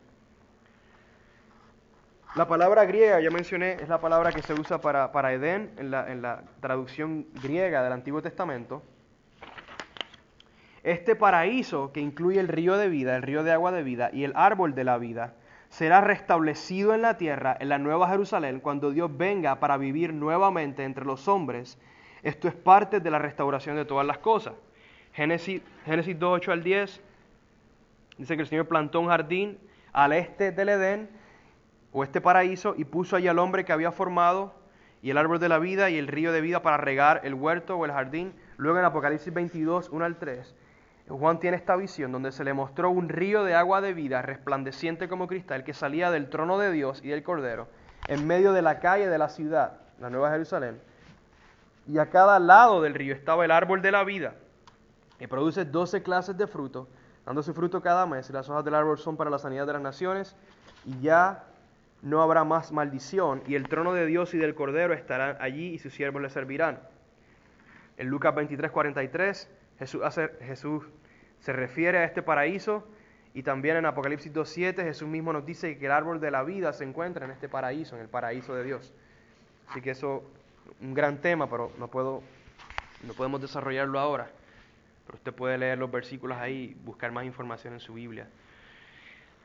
[2.35, 5.91] La palabra griega, ya mencioné, es la palabra que se usa para, para Edén en
[5.91, 8.83] la, en la traducción griega del Antiguo Testamento.
[10.83, 14.23] Este paraíso que incluye el río de vida, el río de agua de vida y
[14.23, 15.33] el árbol de la vida,
[15.77, 20.83] será restablecido en la tierra, en la nueva Jerusalén, cuando Dios venga para vivir nuevamente
[20.83, 21.77] entre los hombres.
[22.23, 24.55] Esto es parte de la restauración de todas las cosas.
[25.13, 27.01] Génesis, Génesis 2, 8 al 10
[28.17, 29.59] dice que el Señor plantó un jardín
[29.93, 31.09] al este del Edén,
[31.91, 34.55] o este paraíso, y puso allí al hombre que había formado,
[35.03, 37.77] y el árbol de la vida y el río de vida para regar el huerto
[37.77, 38.33] o el jardín.
[38.57, 40.55] Luego en Apocalipsis 22, 1 al 3,
[41.15, 45.07] Juan tiene esta visión donde se le mostró un río de agua de vida resplandeciente
[45.07, 47.67] como cristal que salía del trono de Dios y del Cordero
[48.07, 50.79] en medio de la calle de la ciudad, la Nueva Jerusalén.
[51.87, 54.35] Y a cada lado del río estaba el árbol de la vida,
[55.19, 56.87] que produce doce clases de fruto,
[57.25, 59.73] dando su fruto cada mes, y las hojas del árbol son para la sanidad de
[59.73, 60.35] las naciones,
[60.85, 61.43] y ya
[62.01, 65.79] no habrá más maldición, y el trono de Dios y del Cordero estarán allí, y
[65.79, 66.79] sus siervos le servirán.
[67.97, 69.49] En Lucas 23, 43,
[69.79, 70.83] Jesús,
[71.39, 72.87] se refiere a este paraíso,
[73.33, 76.73] y también en Apocalipsis 2.7 Jesús mismo nos dice que el árbol de la vida
[76.73, 78.93] se encuentra en este paraíso, en el paraíso de Dios.
[79.69, 80.23] Así que eso,
[80.81, 82.23] un gran tema, pero no puedo,
[83.03, 84.31] no podemos desarrollarlo ahora.
[85.05, 88.27] Pero usted puede leer los versículos ahí buscar más información en su Biblia.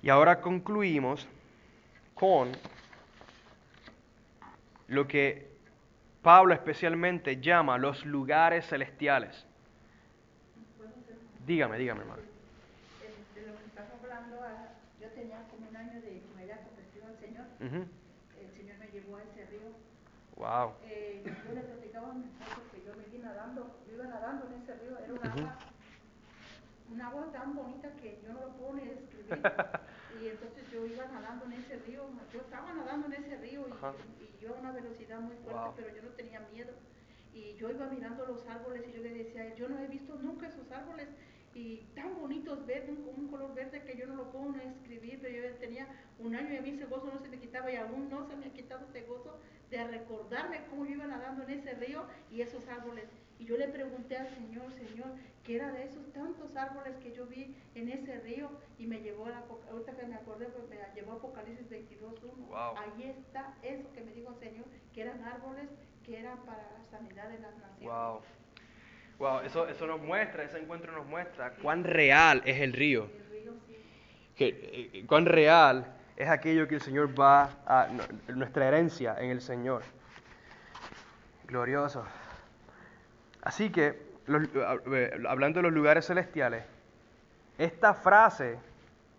[0.01, 1.28] Y ahora concluimos
[2.14, 2.51] con
[4.89, 5.53] lo que
[6.22, 9.47] Pablo especialmente llama los lugares celestiales.
[11.47, 12.22] Dígame, dígame, hermano.
[12.22, 14.68] Eh, de lo que estamos hablando, ah,
[15.01, 17.47] yo tenía como un año de que me había convertido al Señor.
[17.61, 17.82] Ujú.
[18.38, 19.74] El Señor me llevó a ese río.
[20.36, 20.74] Wow.
[20.84, 24.47] Eh, yo le platicaba a mi esposo que yo me vi nadando, yo iba nadando
[24.47, 25.28] en ese río, era un Ujú.
[25.28, 25.59] agua,
[26.90, 29.28] un agua tan bonita que yo no lo puedo ni describir.
[30.22, 33.72] y entonces yo iba nadando en ese río, yo estaba nadando en ese río y,
[33.72, 33.93] Ajá.
[34.20, 35.74] y yo a una velocidad muy fuerte, Wow.
[35.76, 36.72] pero yo no tenía miedo.
[37.34, 40.49] Y yo iba mirando los árboles y yo le decía, yo no he visto nunca
[40.49, 41.09] esos árboles.
[41.55, 45.35] Y tan bonitos verdes, con un color verde que yo no lo puedo escribir, pero
[45.35, 45.87] yo tenía
[46.19, 48.37] un año y a mí ese gozo no se me quitaba y aún no se
[48.37, 49.39] me ha quitado ese gozo
[49.71, 53.05] de recordarme cómo yo iba nadando en ese río y esos árboles.
[53.39, 55.09] Y yo le pregunté al Señor, Señor,
[55.43, 58.51] ¿qué era de esos tantos árboles que yo vi en ese río?
[58.79, 62.47] Y me llevó, a, ahorita que me acordé, pues me llevó a Apocalipsis 22.1.
[62.49, 62.77] Wow.
[62.77, 65.69] Ahí está eso que me dijo el Señor, que eran árboles
[66.05, 67.89] que eran para la sanidad de las naciones.
[67.89, 68.21] Wow.
[69.23, 73.09] Wow, eso, eso nos muestra, ese encuentro nos muestra cuán real es el río.
[74.35, 77.87] Que, eh, cuán real es aquello que el Señor va a,
[78.35, 79.85] nuestra herencia en el Señor.
[81.47, 82.05] Glorioso.
[83.43, 83.97] Así que,
[84.27, 86.64] eh, hablando de los lugares celestiales,
[87.59, 88.59] esta frase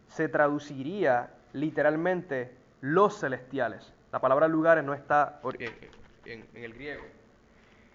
[0.09, 2.51] se traduciría literalmente
[2.81, 3.93] los celestiales.
[4.11, 5.91] La palabra lugares no está eh,
[6.25, 7.03] en, en el griego.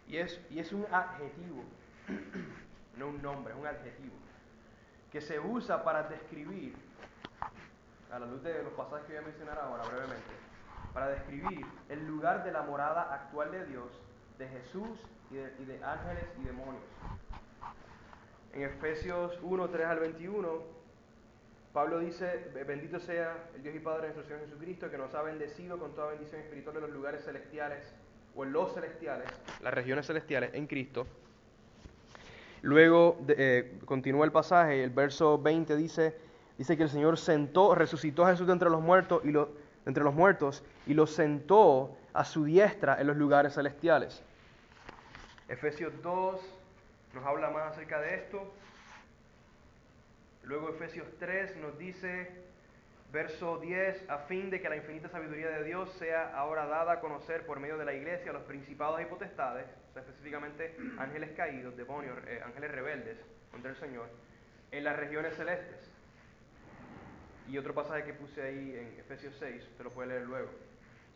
[0.08, 1.64] Y es, y es un adjetivo,
[2.96, 4.14] no un nombre, es un adjetivo,
[5.12, 6.74] que se usa para describir,
[8.10, 10.32] a la luz de los pasajes que voy a mencionar ahora brevemente,
[10.92, 13.88] para describir el lugar de la morada actual de Dios,
[14.38, 14.98] de Jesús
[15.30, 16.82] y de, y de ángeles y demonios.
[18.52, 20.78] En Efesios 1, 3 al 21,
[21.72, 25.22] Pablo dice, bendito sea el Dios y Padre de nuestro Señor Jesucristo, que nos ha
[25.22, 27.94] bendecido con toda bendición espiritual en los lugares celestiales,
[28.34, 29.28] o en los celestiales,
[29.60, 31.06] las regiones celestiales, en Cristo.
[32.62, 36.16] Luego eh, continúa el pasaje, el verso 20 dice,
[36.56, 39.50] dice que el Señor sentó, resucitó a Jesús de entre los muertos y lo,
[39.86, 44.22] entre los muertos y lo sentó a su diestra en los lugares celestiales.
[45.48, 46.40] Efesios 2
[47.14, 48.52] nos habla más acerca de esto.
[50.44, 52.30] Luego Efesios 3 nos dice,
[53.12, 57.00] verso 10, a fin de que la infinita sabiduría de Dios sea ahora dada a
[57.00, 59.66] conocer por medio de la iglesia a los principados y potestades,
[59.98, 63.18] sea, específicamente ángeles caídos, demonios, eh, ángeles rebeldes
[63.50, 64.08] contra el Señor,
[64.70, 65.90] en las regiones celestes.
[67.48, 70.50] Y otro pasaje que puse ahí en Efesios 6, usted lo puede leer luego.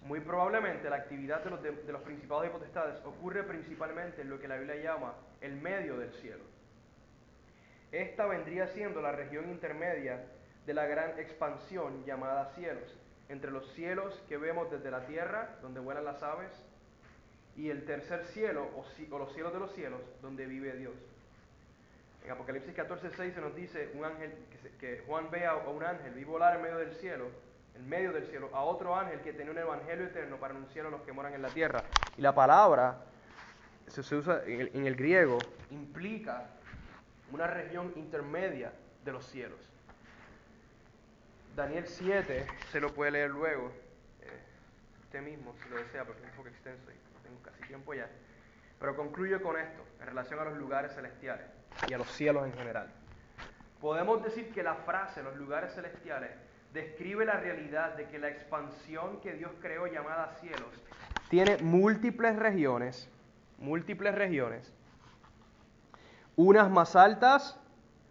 [0.02, 4.30] Muy probablemente la actividad de los, de, de los principados y potestades ocurre principalmente en
[4.30, 6.42] lo que la Biblia llama el medio del cielo.
[7.92, 10.24] Esta vendría siendo la región intermedia
[10.64, 12.96] de la gran expansión llamada cielos,
[13.28, 16.50] entre los cielos que vemos desde la tierra, donde vuelan las aves,
[17.56, 18.84] y el tercer cielo, o,
[19.14, 20.94] o los cielos de los cielos, donde vive Dios.
[22.24, 24.32] En Apocalipsis 14:6 se nos dice un ángel
[24.78, 27.26] que, Juan ve a, un ángel vi volar en medio del cielo,
[27.74, 30.90] en medio del cielo, a otro ángel que tenía un evangelio eterno para anunciar a
[30.90, 31.82] los que moran en la tierra.
[32.16, 32.98] Y la palabra
[33.88, 35.38] se, usa en el, en el griego
[35.70, 36.46] implica
[37.32, 38.72] una región intermedia
[39.04, 39.58] de los cielos.
[41.56, 43.72] Daniel 7 se lo puede leer luego,
[44.22, 44.40] eh,
[45.04, 46.90] usted mismo si lo desea, porque es un poco extenso
[47.42, 48.08] casi tiempo ya.
[48.78, 51.46] Pero concluyo con esto, en relación a los lugares celestiales
[51.88, 52.88] y a los cielos en general.
[53.80, 56.30] Podemos decir que la frase los lugares celestiales
[56.72, 60.70] describe la realidad de que la expansión que Dios creó llamada cielos
[61.28, 63.08] tiene múltiples regiones,
[63.58, 64.70] múltiples regiones,
[66.36, 67.58] unas más altas,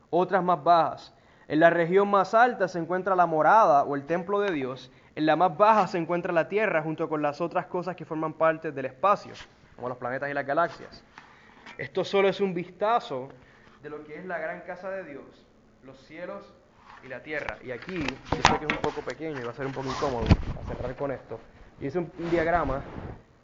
[0.09, 1.13] otras más bajas.
[1.47, 5.25] En la región más alta se encuentra la morada o el templo de Dios, en
[5.25, 8.71] la más baja se encuentra la tierra junto con las otras cosas que forman parte
[8.71, 9.39] del espacio,
[9.75, 11.05] como los planetas y las galaxias.
[11.77, 13.29] Esto solo es un vistazo
[13.81, 15.47] de lo que es la gran casa de Dios,
[15.81, 16.53] los cielos
[17.01, 17.59] y la tierra.
[17.63, 19.89] Y aquí, yo sé que es un poco pequeño y va a ser un poco
[19.89, 21.39] incómodo a cerrar con esto.
[21.79, 22.83] Y es un, un diagrama,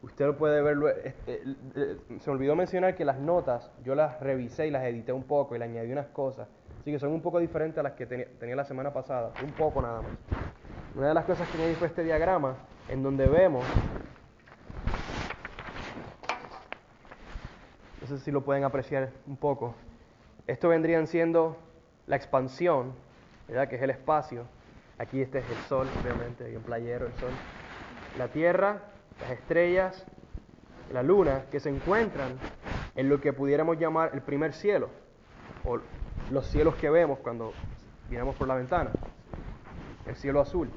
[0.01, 0.77] usted lo puede ver.
[1.05, 5.11] este, eh, eh, se olvidó mencionar que las notas yo las revisé y las edité
[5.13, 6.49] un poco y le añadí unas cosas.
[6.79, 9.81] Así que son un poco diferentes a las que tenía la semana pasada, un poco
[9.81, 10.13] nada más.
[10.97, 12.55] Una de las cosas que añadí fue este diagrama
[12.89, 13.63] en donde vemos
[18.01, 19.75] No sé si lo pueden apreciar un poco.
[20.47, 21.55] Esto vendrían siendo
[22.07, 22.93] la expansión,
[23.47, 23.67] ¿verdad?
[23.67, 24.45] Que es el espacio.
[24.97, 27.31] Aquí este es el sol, obviamente, un playero, el sol.
[28.17, 28.81] La tierra,
[29.21, 30.05] las estrellas,
[30.93, 32.39] la luna, que se encuentran
[32.95, 34.89] en lo que pudiéramos llamar el primer cielo,
[35.63, 35.79] o
[36.31, 37.53] los cielos que vemos cuando
[38.09, 38.91] miramos por la ventana,
[40.07, 40.69] el cielo azul,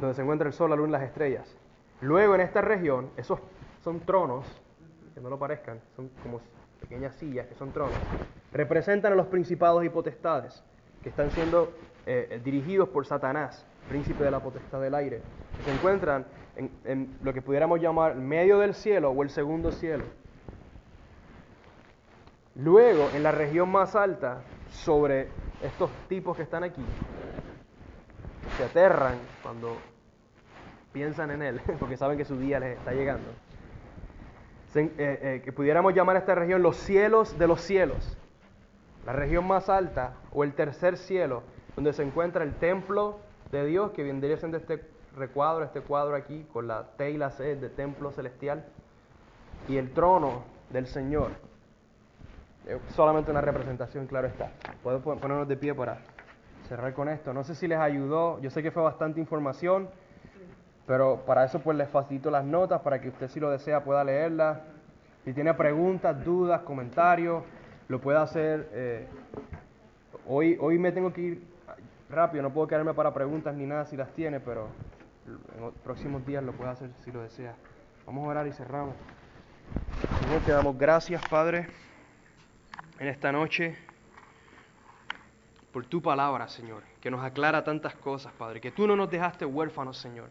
[0.00, 1.56] donde se encuentra el sol, la luna y las estrellas.
[2.00, 3.38] Luego en esta región, esos
[3.82, 4.46] son tronos,
[5.14, 6.40] que no lo parezcan, son como
[6.80, 7.94] pequeñas sillas que son tronos,
[8.52, 10.62] representan a los principados y potestades
[11.02, 11.72] que están siendo
[12.06, 15.20] eh, eh, dirigidos por Satanás, príncipe de la potestad del aire,
[15.56, 16.24] que se encuentran
[16.56, 20.04] en, en lo que pudiéramos llamar medio del cielo o el segundo cielo.
[22.54, 25.28] Luego, en la región más alta, sobre
[25.62, 26.84] estos tipos que están aquí,
[28.56, 29.76] se aterran cuando
[30.92, 33.28] piensan en él, porque saben que su día les está llegando.
[34.74, 38.16] Eh, eh, que pudiéramos llamar a esta región los cielos de los cielos.
[39.04, 41.42] la región más alta o el tercer cielo,
[41.74, 43.18] donde se encuentra el templo
[43.50, 44.84] de Dios, que vendría siendo este
[45.16, 48.64] recuadro, este cuadro aquí, con la T y la C de templo celestial,
[49.68, 51.30] y el trono del Señor.
[52.66, 54.50] Es solamente una representación, claro está.
[54.82, 55.98] Puedo ponernos de pie para
[56.68, 57.32] cerrar con esto.
[57.32, 59.88] No sé si les ayudó, yo sé que fue bastante información,
[60.86, 64.04] pero para eso pues les facilito las notas para que usted si lo desea pueda
[64.04, 64.58] leerlas.
[65.24, 67.42] Si tiene preguntas, dudas, comentarios,
[67.88, 68.68] lo puede hacer.
[68.72, 69.06] eh,
[70.26, 71.42] hoy, hoy me tengo que ir
[72.08, 74.68] rápido, no puedo quedarme para preguntas ni nada si las tiene, pero
[75.26, 77.54] en los próximos días lo puede hacer si lo desea.
[78.06, 78.94] Vamos a orar y cerramos.
[80.44, 81.68] Te damos gracias, Padre,
[83.00, 83.74] en esta noche
[85.72, 89.46] por tu palabra, Señor, que nos aclara tantas cosas, Padre, que tú no nos dejaste
[89.46, 90.28] huérfanos, Señor.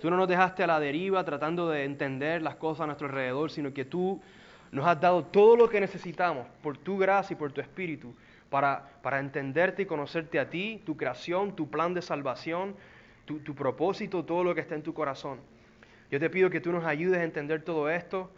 [0.00, 3.52] Tú no nos dejaste a la deriva tratando de entender las cosas a nuestro alrededor,
[3.52, 4.20] sino que tú
[4.72, 8.12] nos has dado todo lo que necesitamos por tu gracia y por tu espíritu
[8.50, 12.74] para, para entenderte y conocerte a ti, tu creación, tu plan de salvación,
[13.26, 15.38] tu, tu propósito, todo lo que está en tu corazón.
[16.10, 18.30] Yo te pido que tú nos ayudes a entender todo esto,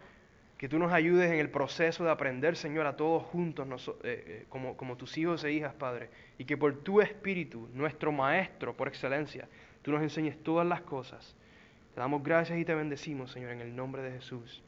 [0.61, 4.23] que tú nos ayudes en el proceso de aprender, Señor, a todos juntos, noso- eh,
[4.27, 8.77] eh, como, como tus hijos e hijas, Padre, y que por tu espíritu, nuestro Maestro
[8.77, 9.49] por excelencia,
[9.81, 11.35] tú nos enseñes todas las cosas.
[11.95, 14.61] Te damos gracias y te bendecimos, Señor, en el nombre de Jesús.